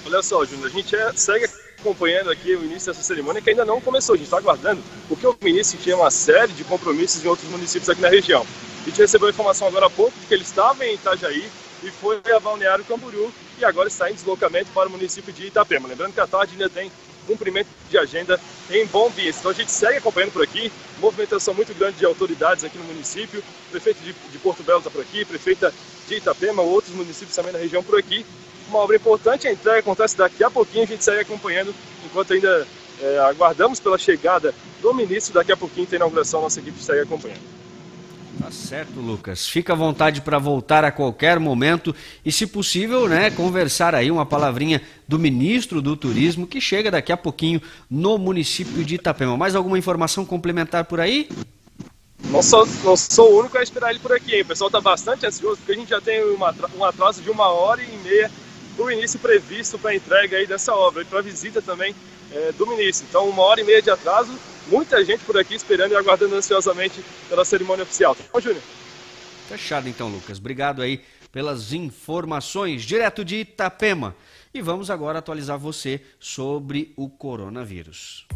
Olha 0.06 0.22
só, 0.22 0.44
Júnior, 0.44 0.66
a 0.66 0.70
gente 0.70 0.94
é, 0.94 1.12
segue 1.14 1.48
acompanhando 1.78 2.30
aqui 2.30 2.54
o 2.54 2.64
início 2.64 2.92
dessa 2.92 3.02
cerimônia 3.02 3.40
que 3.40 3.50
ainda 3.50 3.64
não 3.64 3.80
começou. 3.80 4.14
A 4.14 4.18
gente 4.18 4.26
está 4.26 4.38
aguardando, 4.38 4.82
porque 5.08 5.26
o 5.26 5.36
ministro 5.42 5.78
tinha 5.78 5.96
uma 5.96 6.10
série 6.10 6.52
de 6.52 6.64
compromissos 6.64 7.24
em 7.24 7.28
outros 7.28 7.48
municípios 7.48 7.88
aqui 7.88 8.00
na 8.00 8.08
região. 8.08 8.44
A 8.82 8.84
gente 8.88 8.98
recebeu 8.98 9.28
a 9.28 9.30
informação 9.30 9.68
agora 9.68 9.86
há 9.86 9.90
pouco 9.90 10.18
de 10.18 10.26
que 10.26 10.34
ele 10.34 10.42
estava 10.42 10.84
em 10.84 10.94
Itajaí 10.94 11.48
e 11.82 11.90
foi 11.90 12.20
a 12.34 12.40
Balneário 12.40 12.84
Camboriú 12.84 13.32
e 13.60 13.64
agora 13.64 13.88
está 13.88 14.10
em 14.10 14.14
deslocamento 14.14 14.70
para 14.72 14.88
o 14.88 14.90
município 14.90 15.32
de 15.32 15.46
Itapema. 15.46 15.88
Lembrando 15.88 16.14
que 16.14 16.20
a 16.20 16.26
tarde 16.26 16.52
ainda 16.52 16.68
tem 16.68 16.90
cumprimento 17.26 17.68
de 17.88 17.98
agenda 17.98 18.40
em 18.70 18.86
Bom 18.86 19.08
Vista. 19.10 19.40
Então 19.40 19.50
a 19.50 19.54
gente 19.54 19.70
segue 19.70 19.98
acompanhando 19.98 20.32
por 20.32 20.42
aqui, 20.42 20.72
movimentação 20.98 21.54
muito 21.54 21.72
grande 21.74 21.98
de 21.98 22.04
autoridades 22.04 22.64
aqui 22.64 22.78
no 22.78 22.84
município, 22.84 23.42
prefeito 23.70 24.00
de, 24.02 24.38
Porto 24.38 24.62
Belo 24.62 24.78
está 24.78 24.90
por 24.90 25.02
aqui, 25.02 25.24
prefeita 25.24 25.72
de 26.08 26.16
Itapema, 26.16 26.62
outros 26.62 26.94
municípios 26.94 27.36
também 27.36 27.52
na 27.52 27.58
região 27.58 27.82
por 27.82 27.98
aqui. 27.98 28.24
Uma 28.68 28.78
obra 28.78 28.96
importante, 28.96 29.46
a 29.46 29.52
entrega 29.52 29.80
acontece 29.80 30.16
daqui 30.16 30.42
a 30.42 30.50
pouquinho, 30.50 30.84
a 30.84 30.86
gente 30.86 31.04
segue 31.04 31.20
acompanhando 31.20 31.74
enquanto 32.04 32.32
ainda 32.32 32.66
é, 33.00 33.18
aguardamos 33.18 33.78
pela 33.80 33.98
chegada 33.98 34.54
do 34.80 34.94
ministro, 34.94 35.34
daqui 35.34 35.52
a 35.52 35.56
pouquinho 35.56 35.86
tem 35.86 35.96
inauguração, 35.96 36.40
nossa 36.40 36.60
equipe 36.60 36.82
segue 36.82 37.00
acompanhando. 37.00 37.59
Tá 38.38 38.50
certo, 38.50 39.00
Lucas. 39.00 39.48
Fica 39.48 39.72
à 39.72 39.76
vontade 39.76 40.20
para 40.20 40.38
voltar 40.38 40.84
a 40.84 40.92
qualquer 40.92 41.38
momento 41.40 41.94
e, 42.24 42.30
se 42.30 42.46
possível, 42.46 43.08
né, 43.08 43.30
conversar 43.30 43.94
aí 43.94 44.10
uma 44.10 44.24
palavrinha 44.24 44.80
do 45.06 45.18
ministro 45.18 45.82
do 45.82 45.96
Turismo 45.96 46.46
que 46.46 46.60
chega 46.60 46.90
daqui 46.90 47.12
a 47.12 47.16
pouquinho 47.16 47.60
no 47.90 48.16
município 48.18 48.84
de 48.84 48.94
Itapema. 48.94 49.36
Mais 49.36 49.54
alguma 49.54 49.78
informação 49.78 50.24
complementar 50.24 50.84
por 50.84 51.00
aí? 51.00 51.28
Não 52.24 52.42
sou, 52.42 52.66
não 52.84 52.96
sou 52.96 53.32
o 53.32 53.40
único 53.40 53.58
a 53.58 53.62
esperar 53.62 53.90
ele 53.90 53.98
por 53.98 54.12
aqui. 54.12 54.36
Hein? 54.36 54.42
O 54.42 54.46
pessoal 54.46 54.68
está 54.68 54.80
bastante 54.80 55.26
ansioso 55.26 55.56
porque 55.56 55.72
a 55.72 55.74
gente 55.74 55.88
já 55.88 56.00
tem 56.00 56.22
uma, 56.24 56.54
um 56.76 56.84
atraso 56.84 57.20
de 57.22 57.30
uma 57.30 57.48
hora 57.48 57.82
e 57.82 57.96
meia 57.98 58.30
para 58.76 58.84
o 58.84 58.90
início 58.90 59.18
previsto 59.18 59.78
para 59.78 59.90
a 59.90 59.94
entrega 59.96 60.36
aí 60.36 60.46
dessa 60.46 60.74
obra 60.74 61.02
e 61.02 61.04
para 61.04 61.18
a 61.18 61.22
visita 61.22 61.60
também 61.60 61.94
é, 62.32 62.52
do 62.52 62.66
ministro. 62.66 63.06
Então, 63.08 63.28
uma 63.28 63.42
hora 63.42 63.60
e 63.60 63.64
meia 63.64 63.82
de 63.82 63.90
atraso 63.90 64.32
muita 64.68 65.04
gente 65.04 65.24
por 65.24 65.38
aqui 65.38 65.54
esperando 65.54 65.92
e 65.92 65.96
aguardando 65.96 66.34
ansiosamente 66.34 67.04
pela 67.28 67.44
cerimônia 67.44 67.82
oficial. 67.82 68.14
Tá 68.14 68.24
bom, 68.32 68.40
Júnior? 68.40 68.62
Fechado 69.48 69.88
então, 69.88 70.08
Lucas. 70.08 70.38
Obrigado 70.38 70.82
aí 70.82 71.02
pelas 71.32 71.72
informações 71.72 72.82
direto 72.82 73.24
de 73.24 73.36
Itapema. 73.36 74.14
E 74.52 74.60
vamos 74.60 74.90
agora 74.90 75.20
atualizar 75.20 75.58
você 75.58 76.00
sobre 76.18 76.92
o 76.96 77.08
coronavírus. 77.08 78.26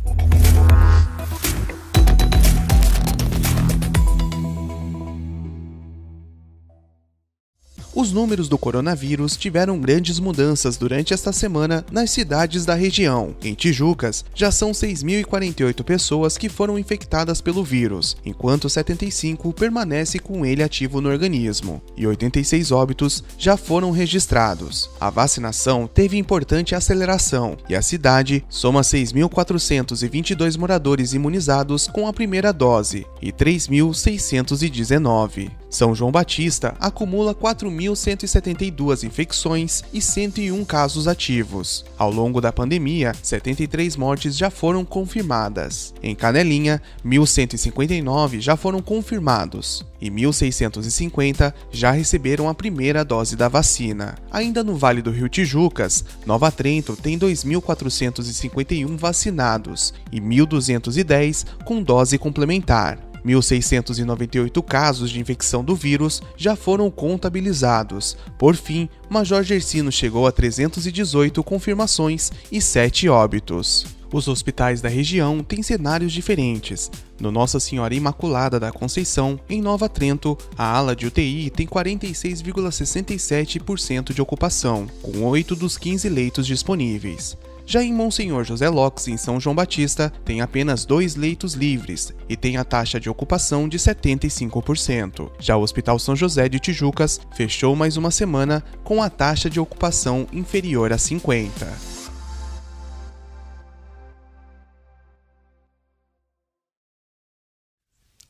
Os 7.95 8.11
números 8.11 8.49
do 8.49 8.59
coronavírus 8.59 9.37
tiveram 9.37 9.79
grandes 9.79 10.19
mudanças 10.19 10.77
durante 10.77 11.15
esta 11.15 11.33
semana 11.33 11.87
nas 11.93 12.11
cidades 12.11 12.67
da 12.67 12.75
região. 12.75 13.37
Em 13.41 13.55
Tijucas, 13.55 14.25
já 14.35 14.51
são 14.51 14.73
6.048 14.73 15.85
pessoas 15.85 16.37
que 16.37 16.49
foram 16.49 16.77
infectadas 16.77 17.41
pelo 17.41 17.63
vírus, 17.63 18.17
enquanto 18.27 18.69
75 18.69 19.53
permanece 19.53 20.19
com 20.19 20.45
ele 20.45 20.65
ativo 20.65 21.01
no 21.01 21.09
organismo, 21.09 21.81
e 21.97 22.05
86 22.05 22.73
óbitos 22.73 23.23
já 23.39 23.57
foram 23.57 23.93
registrados. 23.93 24.91
A 25.01 25.09
vacinação 25.09 25.87
teve 25.87 26.19
importante 26.19 26.75
aceleração 26.75 27.57
e 27.69 27.77
a 27.77 27.83
cidade 27.83 28.45
soma 28.49 28.81
6.422 28.81 30.59
moradores 30.59 31.13
imunizados 31.13 31.87
com 31.87 32.09
a 32.09 32.13
primeira 32.13 32.53
dose 32.53 33.07
e 33.23 33.31
3.619. 33.31 35.64
São 35.75 35.93
João 35.93 36.13
Batista 36.13 36.77
acumula 36.79 37.35
4.172 37.35 39.03
infecções 39.03 39.83
e 39.93 40.01
101 40.01 40.65
casos 40.65 41.09
ativos. 41.09 41.85
Ao 41.99 42.13
longo 42.13 42.41
da 42.41 42.53
pandemia, 42.53 43.13
73 43.21 43.97
mortes 43.97 44.37
já 44.37 44.51
foram 44.51 44.85
confirmadas. 44.85 45.93
Em 46.01 46.15
Canelinha, 46.15 46.81
1.159 47.05 48.39
já 48.39 48.57
foram 48.57 48.81
confirmados 48.81 49.85
e 50.01 50.09
1.650 50.09 51.53
já 51.73 51.91
receberam 51.91 52.49
a 52.49 52.55
primeira 52.55 53.05
dose 53.05 53.35
da 53.35 53.49
vacina. 53.49 54.15
Ainda 54.31 54.63
no 54.63 54.77
Vale 54.77 55.03
do 55.03 55.11
Rio 55.11 55.29
Tijucas, 55.29 56.05
Nova 56.25 56.53
Trento 56.53 56.95
tem 56.95 57.19
2.451 57.19 58.97
vacinados 58.97 59.93
e 60.13 60.21
1.210 60.21 61.45
com 61.65 61.83
dose 61.83 62.17
complementar. 62.17 63.14
1.698 63.25 64.63
casos 64.63 65.11
de 65.11 65.21
infecção 65.21 65.65
do 65.65 65.75
vírus 65.75 66.23
já 66.37 66.55
foram 66.55 66.91
contabilizados. 66.91 68.17
Por 68.39 68.55
fim, 68.55 68.89
Major 69.09 69.43
Gersino 69.43 69.91
chegou 69.91 70.27
a 70.27 70.33
318 70.33 71.43
confirmações 71.43 72.31
e 72.53 72.61
7 72.61 73.09
óbitos. 73.09 73.87
Os 74.15 74.29
hospitais 74.29 74.81
da 74.81 74.89
região 74.89 75.43
têm 75.43 75.61
cenários 75.61 76.13
diferentes. 76.13 76.89
No 77.19 77.33
Nossa 77.33 77.59
Senhora 77.59 77.97
Imaculada 77.97 78.61
da 78.61 78.71
Conceição, 78.71 79.41
em 79.51 79.61
Nova 79.61 79.89
Trento, 79.89 80.39
a 80.57 80.65
ala 80.65 80.95
de 80.95 81.09
UTI 81.09 81.51
tem 81.51 81.67
46,67% 81.67 84.15
de 84.15 84.23
ocupação, 84.23 84.87
com 85.03 85.25
8 85.25 85.57
dos 85.57 85.77
15 85.77 86.09
leitos 86.09 86.47
disponíveis. 86.47 87.37
Já 87.67 87.83
em 87.83 87.93
Monsenhor 87.93 88.45
José 88.45 88.69
Lopes, 88.69 89.09
em 89.09 89.17
São 89.17 89.41
João 89.41 89.57
Batista, 89.57 90.13
tem 90.25 90.41
apenas 90.43 90.85
dois 90.85 91.17
leitos 91.17 91.55
livres 91.55 92.15
e 92.29 92.37
tem 92.37 92.59
a 92.59 92.65
taxa 92.65 93.01
de 93.01 93.09
ocupação 93.09 93.69
de 93.69 93.79
75%. 93.79 95.31
Já 95.39 95.57
o 95.57 95.63
Hospital 95.63 95.99
São 95.99 96.15
José 96.15 96.49
de 96.49 96.61
Tijucas 96.61 97.21
fechou 97.35 97.75
mais 97.75 97.97
uma 97.97 98.11
semana 98.11 98.63
com 98.83 99.03
a 99.03 99.09
taxa 99.09 99.49
de 99.49 99.59
ocupação 99.59 100.27
inferior 100.33 100.93
a 100.93 100.97
50%. 100.97 102.05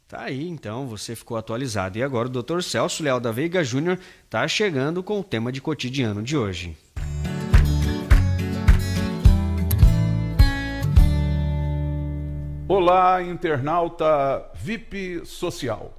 Tá 0.07 0.20
aí, 0.20 0.47
então, 0.47 0.87
você 0.87 1.16
ficou 1.16 1.37
atualizado. 1.37 1.99
E 1.99 2.03
agora 2.03 2.29
o 2.29 2.31
Dr. 2.31 2.61
Celso 2.62 3.03
Leal 3.03 3.18
da 3.18 3.33
Veiga 3.33 3.64
Júnior 3.64 3.99
está 4.25 4.47
chegando 4.47 5.03
com 5.03 5.18
o 5.18 5.25
tema 5.25 5.51
de 5.51 5.61
cotidiano 5.61 6.23
de 6.23 6.37
hoje. 6.37 6.77
Olá, 12.66 13.22
internauta 13.22 14.50
VIP 14.55 15.27
Social. 15.27 15.92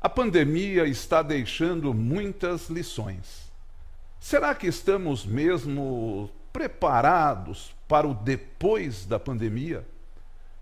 A 0.00 0.08
pandemia 0.08 0.86
está 0.86 1.20
deixando 1.20 1.92
muitas 1.92 2.70
lições. 2.70 3.52
Será 4.18 4.54
que 4.54 4.66
estamos 4.66 5.26
mesmo 5.26 6.30
preparados 6.50 7.74
para 7.86 8.08
o 8.08 8.14
depois 8.14 9.04
da 9.04 9.20
pandemia? 9.20 9.86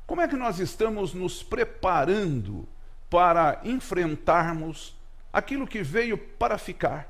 Como 0.05 0.21
é 0.21 0.27
que 0.27 0.35
nós 0.35 0.59
estamos 0.59 1.15
nos 1.15 1.45
preparando 1.45 2.67
para 3.09 3.61
enfrentarmos 3.63 4.97
aquilo 5.33 5.65
que 5.65 5.81
veio 5.81 6.19
para 6.19 6.59
ficar? 6.59 7.09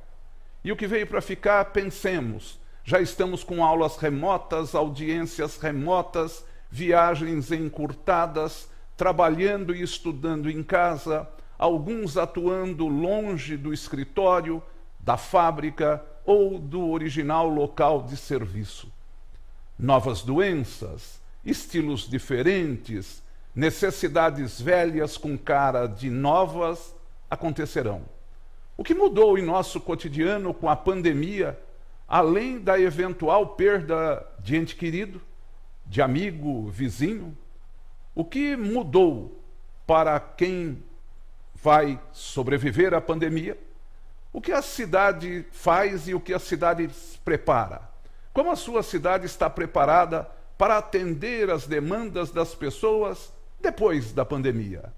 E 0.62 0.70
o 0.70 0.76
que 0.76 0.86
veio 0.86 1.06
para 1.06 1.22
ficar, 1.22 1.64
pensemos, 1.72 2.60
já 2.84 3.00
estamos 3.00 3.42
com 3.42 3.64
aulas 3.64 3.96
remotas, 3.96 4.74
audiências 4.74 5.56
remotas, 5.56 6.44
viagens 6.70 7.50
encurtadas, 7.50 8.68
trabalhando 8.96 9.74
e 9.74 9.82
estudando 9.82 10.48
em 10.48 10.62
casa, 10.62 11.28
alguns 11.58 12.16
atuando 12.16 12.86
longe 12.86 13.56
do 13.56 13.72
escritório, 13.72 14.62
da 14.98 15.16
fábrica 15.16 16.04
ou 16.24 16.58
do 16.58 16.88
original 16.88 17.48
local 17.48 18.02
de 18.02 18.16
serviço. 18.16 18.92
Novas 19.78 20.22
doenças, 20.22 21.20
estilos 21.44 22.08
diferentes, 22.08 23.22
necessidades 23.54 24.60
velhas 24.60 25.16
com 25.16 25.36
cara 25.36 25.86
de 25.86 26.08
novas 26.08 26.94
acontecerão. 27.28 28.02
O 28.76 28.84
que 28.84 28.94
mudou 28.94 29.36
em 29.36 29.42
nosso 29.42 29.80
cotidiano 29.80 30.54
com 30.54 30.68
a 30.68 30.76
pandemia, 30.76 31.58
além 32.06 32.58
da 32.58 32.78
eventual 32.78 33.48
perda 33.48 34.26
de 34.38 34.56
ente 34.56 34.76
querido, 34.76 35.20
de 35.90 36.00
amigo, 36.00 36.70
vizinho? 36.70 37.36
O 38.14 38.24
que 38.24 38.56
mudou 38.56 39.42
para 39.84 40.20
quem 40.20 40.80
vai 41.52 42.00
sobreviver 42.12 42.94
à 42.94 43.00
pandemia? 43.00 43.58
O 44.32 44.40
que 44.40 44.52
a 44.52 44.62
cidade 44.62 45.44
faz 45.50 46.06
e 46.06 46.14
o 46.14 46.20
que 46.20 46.32
a 46.32 46.38
cidade 46.38 46.88
prepara? 47.24 47.82
Como 48.32 48.52
a 48.52 48.56
sua 48.56 48.84
cidade 48.84 49.26
está 49.26 49.50
preparada 49.50 50.30
para 50.56 50.78
atender 50.78 51.50
as 51.50 51.66
demandas 51.66 52.30
das 52.30 52.54
pessoas 52.54 53.32
depois 53.60 54.12
da 54.12 54.24
pandemia? 54.24 54.92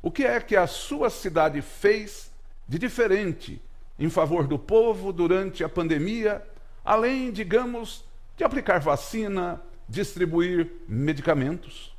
O 0.00 0.08
que 0.08 0.24
é 0.24 0.40
que 0.40 0.54
a 0.54 0.68
sua 0.68 1.10
cidade 1.10 1.60
fez 1.60 2.30
de 2.68 2.78
diferente 2.78 3.60
em 3.98 4.08
favor 4.08 4.46
do 4.46 4.56
povo 4.56 5.12
durante 5.12 5.64
a 5.64 5.68
pandemia, 5.68 6.46
além, 6.84 7.32
digamos, 7.32 8.04
de 8.36 8.44
aplicar 8.44 8.78
vacina, 8.78 9.60
distribuir 9.92 10.70
medicamentos? 10.88 11.94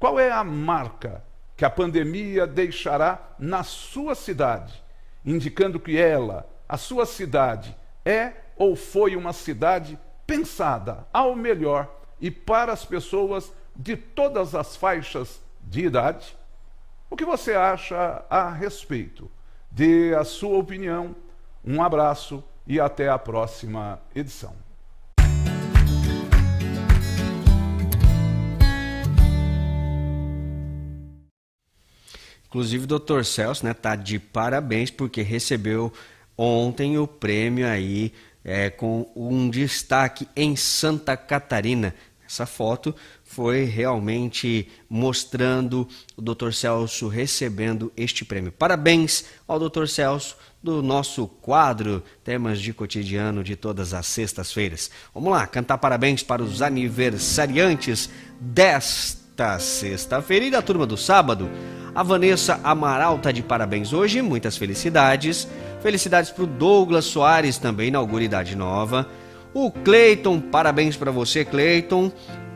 Qual 0.00 0.18
é 0.18 0.32
a 0.32 0.42
marca 0.42 1.22
que 1.56 1.64
a 1.64 1.70
pandemia 1.70 2.44
deixará 2.44 3.34
na 3.38 3.62
sua 3.62 4.16
cidade, 4.16 4.82
indicando 5.24 5.78
que 5.78 5.96
ela, 5.96 6.48
a 6.68 6.76
sua 6.76 7.06
cidade, 7.06 7.76
é 8.04 8.32
ou 8.56 8.74
foi 8.74 9.14
uma 9.14 9.32
cidade 9.32 9.96
pensada 10.26 11.06
ao 11.12 11.36
melhor 11.36 11.88
e 12.20 12.30
para 12.30 12.72
as 12.72 12.84
pessoas 12.84 13.52
de 13.76 13.96
todas 13.96 14.54
as 14.54 14.76
faixas 14.76 15.40
de 15.60 15.86
idade? 15.86 16.36
O 17.08 17.16
que 17.16 17.24
você 17.24 17.54
acha 17.54 18.24
a 18.28 18.50
respeito? 18.50 19.30
Dê 19.70 20.14
a 20.16 20.24
sua 20.24 20.58
opinião. 20.58 21.14
Um 21.64 21.80
abraço 21.80 22.42
e 22.66 22.80
até 22.80 23.08
a 23.08 23.18
próxima 23.18 24.00
edição. 24.14 24.69
Inclusive 32.50 32.84
o 32.84 32.98
Dr. 32.98 33.22
Celso, 33.22 33.64
né, 33.64 33.72
tá 33.72 33.94
de 33.94 34.18
parabéns 34.18 34.90
porque 34.90 35.22
recebeu 35.22 35.92
ontem 36.36 36.98
o 36.98 37.06
prêmio 37.06 37.64
aí 37.64 38.12
é, 38.44 38.68
com 38.68 39.08
um 39.14 39.48
destaque 39.48 40.26
em 40.34 40.56
Santa 40.56 41.16
Catarina. 41.16 41.94
Essa 42.26 42.46
foto 42.46 42.94
foi 43.22 43.64
realmente 43.64 44.68
mostrando 44.88 45.86
o 46.16 46.22
Dr. 46.22 46.50
Celso 46.50 47.06
recebendo 47.06 47.92
este 47.96 48.24
prêmio. 48.24 48.50
Parabéns 48.50 49.26
ao 49.46 49.58
Dr. 49.58 49.86
Celso 49.86 50.36
do 50.60 50.82
nosso 50.82 51.28
quadro 51.28 52.02
Temas 52.24 52.60
de 52.60 52.72
Cotidiano 52.72 53.44
de 53.44 53.54
todas 53.54 53.94
as 53.94 54.06
sextas-feiras. 54.06 54.90
Vamos 55.14 55.30
lá, 55.30 55.46
cantar 55.46 55.78
parabéns 55.78 56.24
para 56.24 56.42
os 56.42 56.62
aniversariantes 56.62 58.10
desta 58.40 59.58
sexta-feira 59.60 60.46
e 60.46 60.50
da 60.50 60.60
turma 60.60 60.84
do 60.84 60.96
sábado. 60.96 61.48
A 61.94 62.02
Vanessa 62.02 62.60
Amaral 62.62 63.16
está 63.16 63.32
de 63.32 63.42
parabéns 63.42 63.92
hoje, 63.92 64.22
muitas 64.22 64.56
felicidades. 64.56 65.48
Felicidades 65.82 66.30
para 66.30 66.44
o 66.44 66.46
Douglas 66.46 67.04
Soares, 67.06 67.58
também 67.58 67.88
inaugura 67.88 68.22
idade 68.22 68.54
nova. 68.54 69.08
O 69.52 69.70
Cleiton, 69.70 70.40
parabéns 70.40 70.96
para 70.96 71.10
você, 71.10 71.44
Cleiton. 71.44 72.12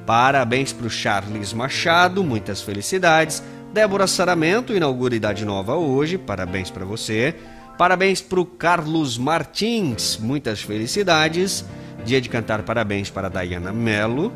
Parabéns 0.06 0.72
para 0.72 0.86
o 0.86 0.90
Charles 0.90 1.52
Machado, 1.52 2.22
muitas 2.22 2.62
felicidades. 2.62 3.42
Débora 3.72 4.06
Saramento, 4.06 4.72
inaugura 4.72 5.16
idade 5.16 5.44
nova 5.44 5.74
hoje, 5.74 6.16
parabéns 6.16 6.70
para 6.70 6.84
você. 6.84 7.34
Parabéns 7.76 8.20
para 8.20 8.38
o 8.38 8.46
Carlos 8.46 9.18
Martins, 9.18 10.16
muitas 10.16 10.62
felicidades. 10.62 11.64
Dia 12.04 12.20
de 12.20 12.28
cantar 12.28 12.62
parabéns 12.62 13.10
para 13.10 13.28
Dayana 13.28 13.72
Melo. 13.72 14.32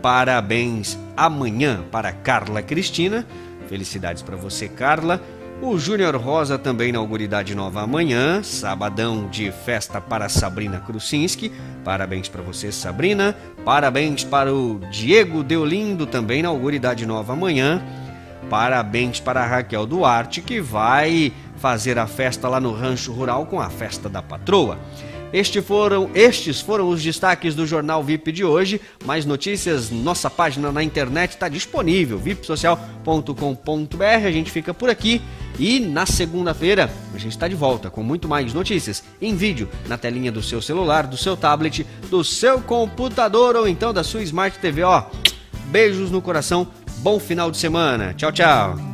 Parabéns 0.00 0.98
amanhã 1.16 1.84
para 1.90 2.12
Carla 2.12 2.62
Cristina. 2.62 3.26
Felicidades 3.68 4.22
para 4.22 4.36
você, 4.36 4.68
Carla. 4.68 5.20
O 5.62 5.78
Júnior 5.78 6.16
Rosa 6.16 6.58
também 6.58 6.88
inaugura 6.88 7.22
idade 7.22 7.54
nova 7.54 7.82
amanhã, 7.82 8.42
sabadão 8.42 9.28
de 9.28 9.52
festa 9.52 10.00
para 10.00 10.28
Sabrina 10.28 10.80
Krusinski. 10.80 11.52
Parabéns 11.84 12.28
para 12.28 12.42
você, 12.42 12.72
Sabrina. 12.72 13.36
Parabéns 13.64 14.24
para 14.24 14.52
o 14.52 14.80
Diego 14.90 15.44
Deolindo, 15.44 16.04
também 16.04 16.40
inaugura 16.40 16.74
idade 16.74 17.06
nova 17.06 17.34
amanhã. 17.34 17.80
Parabéns 18.50 19.20
para 19.20 19.42
a 19.42 19.46
Raquel 19.46 19.86
Duarte, 19.86 20.42
que 20.42 20.60
vai 20.60 21.32
fazer 21.58 21.96
a 21.96 22.08
festa 22.08 22.48
lá 22.48 22.60
no 22.60 22.72
Rancho 22.72 23.12
Rural 23.12 23.46
com 23.46 23.60
a 23.60 23.70
festa 23.70 24.08
da 24.08 24.20
patroa. 24.20 24.78
Este 25.32 25.62
foram, 25.62 26.10
estes 26.14 26.60
foram 26.60 26.88
os 26.88 27.02
destaques 27.02 27.54
do 27.54 27.66
Jornal 27.66 28.02
VIP 28.02 28.32
de 28.32 28.44
hoje. 28.44 28.80
Mais 29.04 29.24
notícias, 29.24 29.90
nossa 29.90 30.28
página 30.28 30.70
na 30.70 30.82
internet 30.82 31.30
está 31.30 31.48
disponível, 31.48 32.18
vipsocial.com.br. 32.18 34.26
A 34.26 34.30
gente 34.30 34.50
fica 34.50 34.74
por 34.74 34.90
aqui 34.90 35.22
e 35.58 35.80
na 35.80 36.04
segunda-feira 36.04 36.90
a 37.14 37.18
gente 37.18 37.32
está 37.32 37.48
de 37.48 37.54
volta 37.54 37.90
com 37.90 38.02
muito 38.02 38.28
mais 38.28 38.52
notícias 38.52 39.02
em 39.20 39.34
vídeo 39.34 39.68
na 39.86 39.96
telinha 39.96 40.30
do 40.30 40.42
seu 40.42 40.60
celular, 40.60 41.06
do 41.06 41.16
seu 41.16 41.36
tablet, 41.36 41.86
do 42.10 42.22
seu 42.22 42.60
computador 42.60 43.56
ou 43.56 43.66
então 43.66 43.92
da 43.92 44.04
sua 44.04 44.22
Smart 44.22 44.58
TV. 44.58 44.82
Ó, 44.82 45.04
beijos 45.66 46.10
no 46.10 46.20
coração, 46.20 46.68
bom 46.98 47.18
final 47.18 47.50
de 47.50 47.56
semana. 47.56 48.12
Tchau, 48.14 48.32
tchau. 48.32 48.91